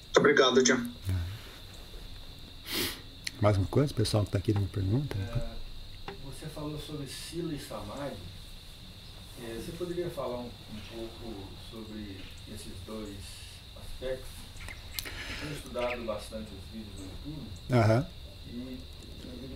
[0.05, 0.87] Muito obrigado, John.
[1.11, 1.29] É.
[3.41, 5.17] Mais uma coisa, pessoal que está aqui me pergunta?
[5.17, 8.17] É, você falou sobre Sila e Samadhi.
[9.43, 12.17] É, você poderia falar um, um, pouco sobre
[12.53, 13.15] esses dois
[13.77, 14.31] aspectos?
[15.05, 17.47] Eu tenho estudado bastante os vídeos no YouTube.
[17.71, 18.07] Uhum.
[18.49, 18.97] E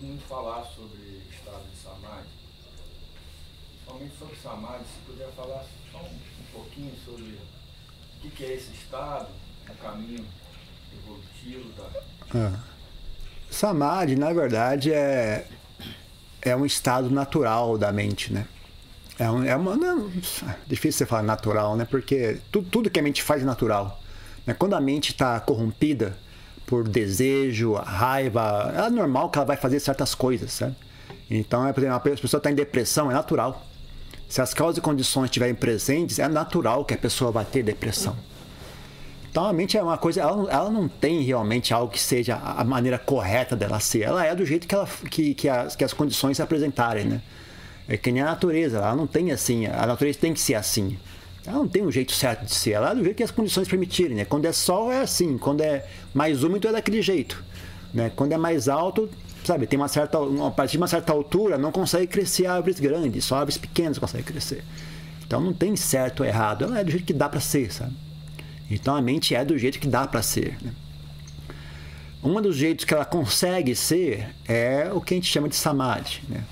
[0.03, 2.27] muito falar sobre estado de Samadhi.
[3.71, 8.53] Principalmente sobre Samadhi, se puder falar só um, um pouquinho sobre o que, que, é
[8.53, 9.29] esse estado,
[9.69, 10.25] o caminho
[10.93, 11.89] evolutivo da.
[12.35, 12.59] Ah.
[13.49, 15.47] Samadhi, na verdade, é,
[16.41, 18.45] é um estado natural da mente, né?
[19.17, 19.75] É, um, é uma.
[19.77, 21.85] Não, é difícil você falar natural, né?
[21.85, 24.01] Porque tudo, tudo que a mente faz é natural.
[24.45, 24.53] Né?
[24.53, 26.17] Quando a mente está corrompida,
[26.73, 28.73] por desejo, raiva.
[28.75, 30.75] É normal que ela vai fazer certas coisas, sabe?
[31.29, 33.63] Então, é, por exemplo, a pessoa está em depressão, é natural.
[34.27, 38.17] Se as causas e condições estiverem presentes, é natural que a pessoa vai ter depressão.
[39.29, 42.63] Então a mente é uma coisa, ela, ela, não tem realmente algo que seja a
[42.63, 44.01] maneira correta dela ser.
[44.01, 47.21] Ela é do jeito que, ela, que, que, as, que as condições se apresentarem, né?
[47.87, 50.97] É que nem a natureza, ela não tem assim, a natureza tem que ser assim.
[51.45, 53.67] Ela não tem um jeito certo de ser, ela é do jeito que as condições
[53.67, 54.25] permitirem, né?
[54.25, 57.43] Quando é sol é assim, quando é mais úmido é daquele jeito,
[57.93, 58.11] né?
[58.15, 59.09] Quando é mais alto,
[59.43, 63.25] sabe, tem uma certa, a partir de uma certa altura não consegue crescer árvores grandes,
[63.25, 64.63] só árvores pequenas conseguem crescer.
[65.25, 67.93] Então não tem certo ou errado, ela é do jeito que dá para ser, sabe?
[68.69, 70.57] Então a mente é do jeito que dá para ser.
[70.61, 70.71] Né?
[72.23, 76.21] Um dos jeitos que ela consegue ser é o que a gente chama de samadhi.
[76.29, 76.43] Né?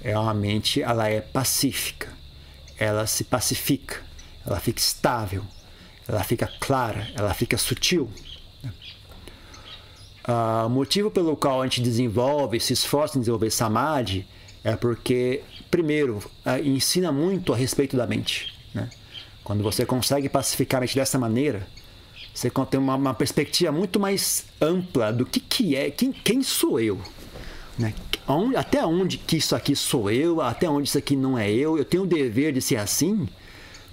[0.00, 2.08] É uma mente, ela é pacífica,
[2.78, 4.07] ela se pacifica,
[4.48, 5.44] ela fica estável,
[6.08, 8.10] ela fica clara, ela fica sutil.
[10.24, 14.26] Ah, o motivo pelo qual a gente desenvolve, se esforça em desenvolver samadhi
[14.64, 18.54] é porque, primeiro, ah, ensina muito a respeito da mente.
[18.72, 18.88] Né?
[19.44, 21.66] Quando você consegue pacificar a mente dessa maneira,
[22.32, 26.80] você tem uma, uma perspectiva muito mais ampla do que, que é, quem, quem sou
[26.80, 26.98] eu.
[27.78, 27.92] Né?
[28.56, 31.84] Até onde que isso aqui sou eu, até onde isso aqui não é eu, eu
[31.84, 33.28] tenho o dever de ser assim,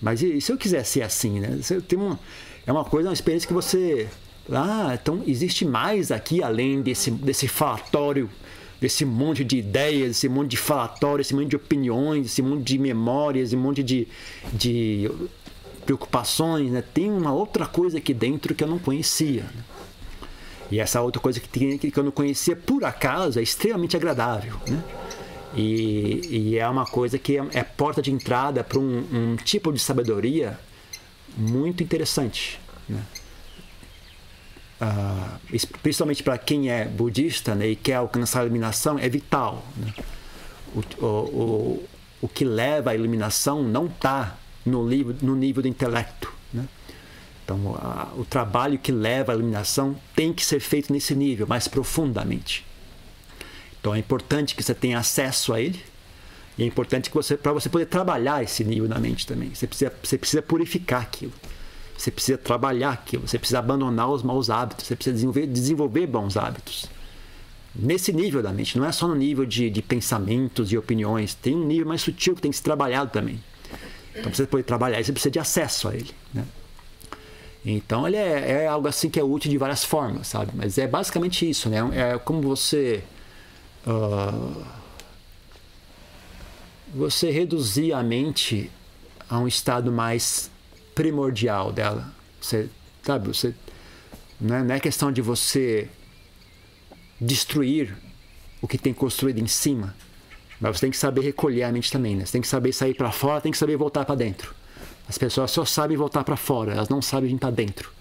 [0.01, 1.39] mas e, se eu quiser ser assim?
[1.39, 1.59] Né?
[1.87, 2.19] Tem uma,
[2.65, 4.07] é uma coisa, uma experiência que você.
[4.51, 8.29] Ah, então existe mais aqui além desse, desse falatório,
[8.79, 12.77] desse monte de ideias, desse monte de falatório, esse monte de opiniões, esse monte de
[12.77, 14.07] memórias, esse monte de,
[14.53, 15.09] de
[15.85, 16.83] preocupações, né?
[16.93, 19.43] tem uma outra coisa aqui dentro que eu não conhecia.
[19.43, 19.63] Né?
[20.71, 24.55] E essa outra coisa que, que eu não conhecia por acaso é extremamente agradável.
[24.67, 24.83] Né?
[25.55, 29.79] E, e é uma coisa que é, porta de entrada para um, um, tipo de
[29.79, 30.59] sabedoria
[31.37, 32.59] muito interessante.
[32.89, 33.01] Né?
[34.81, 35.37] Ah,
[35.81, 39.65] principalmente para quem é budista né, e quer alcançar a iluminação, é vital.
[39.77, 39.93] Né?
[40.75, 41.89] O, o, o,
[42.23, 46.33] o que leva à iluminação não está no nível, no nível do intelecto.
[46.53, 46.67] Né?
[47.45, 51.65] Então, a, o trabalho que leva à iluminação tem que ser feito nesse nível, mais
[51.67, 52.65] profundamente.
[53.85, 55.79] Então, é importante que você tenha acesso a ele.
[56.57, 59.67] E é importante que você, para você poder trabalhar esse nível da mente também, você
[59.67, 61.31] precisa, você precisa purificar aquilo.
[61.95, 63.27] Você precisa trabalhar aquilo.
[63.27, 64.87] Você precisa abandonar os maus hábitos.
[64.87, 66.87] Você precisa desenvolver, desenvolver bons hábitos.
[67.75, 71.35] Nesse nível da mente, não é só no nível de, de pensamentos e opiniões.
[71.35, 73.39] Tem um nível mais sutil que tem que ser trabalhado também.
[74.13, 76.09] Então, para você poder trabalhar você precisa de acesso a ele.
[76.33, 76.43] Né?
[77.63, 80.53] Então, ele é, é, algo assim que é útil de várias formas, sabe?
[80.55, 81.77] Mas é basicamente isso, né?
[81.93, 83.03] É como você.
[83.85, 84.65] Uh,
[86.93, 88.71] você reduzir a mente
[89.29, 90.49] a um estado mais
[90.93, 92.11] primordial dela.
[92.39, 92.69] Você,
[93.03, 93.27] sabe?
[93.27, 93.53] Você,
[94.39, 95.89] não é, não é questão de você
[97.19, 97.95] destruir
[98.61, 99.95] o que tem construído em cima,
[100.59, 102.25] mas você tem que saber recolher a mente também, né?
[102.25, 104.55] Você tem que saber sair para fora, tem que saber voltar para dentro.
[105.07, 107.91] As pessoas só sabem voltar para fora, elas não sabem vir para dentro.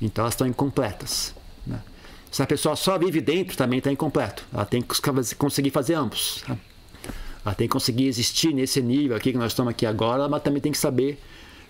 [0.00, 1.34] Então elas estão incompletas.
[2.32, 4.42] Se a pessoa só vive dentro, também está incompleto.
[4.50, 6.42] Ela tem que conseguir fazer ambos.
[6.46, 6.56] Tá?
[7.44, 10.58] Ela tem que conseguir existir nesse nível aqui que nós estamos aqui agora, mas também
[10.58, 11.20] tem que saber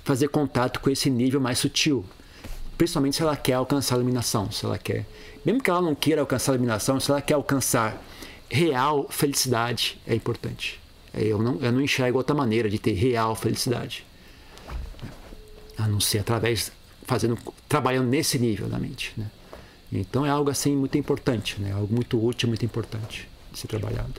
[0.05, 2.05] fazer contato com esse nível mais sutil.
[2.79, 5.05] Principalmente se ela quer alcançar a iluminação, se ela quer.
[5.45, 8.01] Mesmo que ela não queira alcançar a iluminação, se ela quer alcançar
[8.49, 10.81] real felicidade é importante.
[11.13, 14.07] Eu não, eu não enxergo outra maneira de ter real felicidade.
[15.77, 16.71] A não ser através,
[17.05, 17.37] fazendo,
[17.69, 19.13] trabalhando nesse nível da mente.
[19.17, 19.27] Né?
[19.93, 21.73] Então é algo assim muito importante, né?
[21.73, 24.15] algo muito útil, muito importante de ser trabalhado.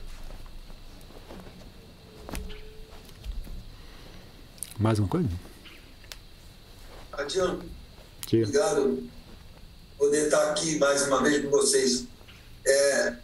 [4.78, 5.30] Mais uma coisa?
[7.14, 7.64] Adiano,
[8.28, 9.04] obrigado
[9.98, 12.06] por poder estar aqui mais uma vez com vocês.
[12.66, 13.16] É,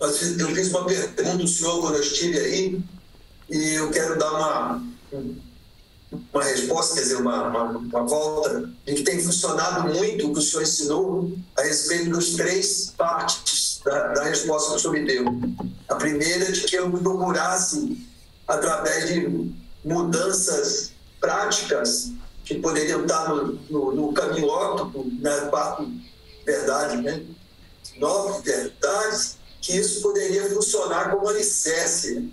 [0.00, 0.10] eu
[0.54, 2.82] fiz uma pergunta ao senhor quando eu estive aí
[3.48, 4.82] e eu quero dar uma,
[6.32, 10.38] uma resposta, quer dizer, uma, uma, uma volta, em que tem funcionado muito o que
[10.38, 15.06] o senhor ensinou a respeito dos três partes da, da resposta que o senhor me
[15.06, 15.24] deu.
[15.88, 18.06] A primeira de que eu procurasse,
[18.46, 19.52] através de
[19.84, 22.12] mudanças práticas
[22.44, 25.86] que poderiam estar no, no, no caminho óptimo, na parte
[26.44, 27.22] verdade, né?
[27.98, 32.32] Nove verdades que isso poderia funcionar como alicerce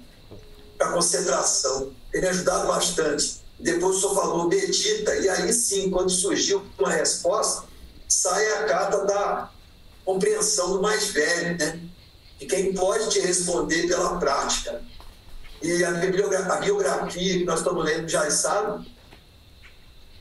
[0.78, 1.92] para concentração.
[2.14, 3.40] Me ajudado bastante.
[3.60, 7.68] Depois o senhor falou medita, e aí sim, quando surgiu uma resposta,
[8.08, 9.52] sai a carta da
[10.06, 11.80] compreensão do mais velho, né?
[12.40, 14.82] De quem pode te responder pela prática.
[15.62, 18.90] E a a biografia que nós estamos lendo já sabe,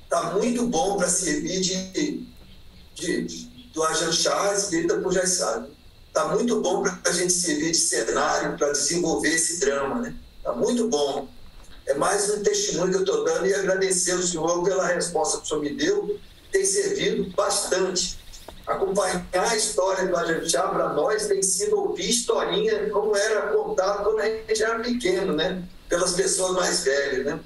[0.03, 1.93] está muito bom para servir de,
[2.95, 5.79] de, de, do Ajahn Chah, escrita por Jaissado
[6.09, 10.17] Está muito bom para a gente servir de cenário para desenvolver esse drama, né?
[10.39, 11.29] Está muito bom.
[11.89, 15.45] É mais um testemunho que eu estou dando e agradecer ao senhor pela resposta que
[15.45, 16.21] o senhor me deu
[16.53, 18.19] tem servido bastante.
[18.67, 24.21] Acompanhar a história do Ajantá para nós tem sido ouvir historinha como era contado quando
[24.21, 25.63] a gente era pequeno, né?
[25.89, 27.41] Pelas pessoas mais velhas, né?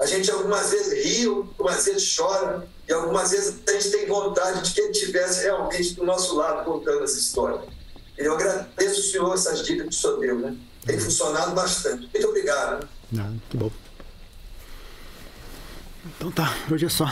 [0.00, 4.62] A gente algumas vezes ri, algumas vezes chora, e algumas vezes a gente tem vontade
[4.62, 7.60] de que ele estivesse realmente do nosso lado contando essa história.
[8.16, 10.56] Eu agradeço o senhor essas dicas que o senhor deu, né?
[10.86, 12.08] Tem funcionado bastante.
[12.10, 12.88] Muito obrigado.
[13.10, 13.81] Não, muito bom.
[16.04, 17.06] Então tá, hoje é só.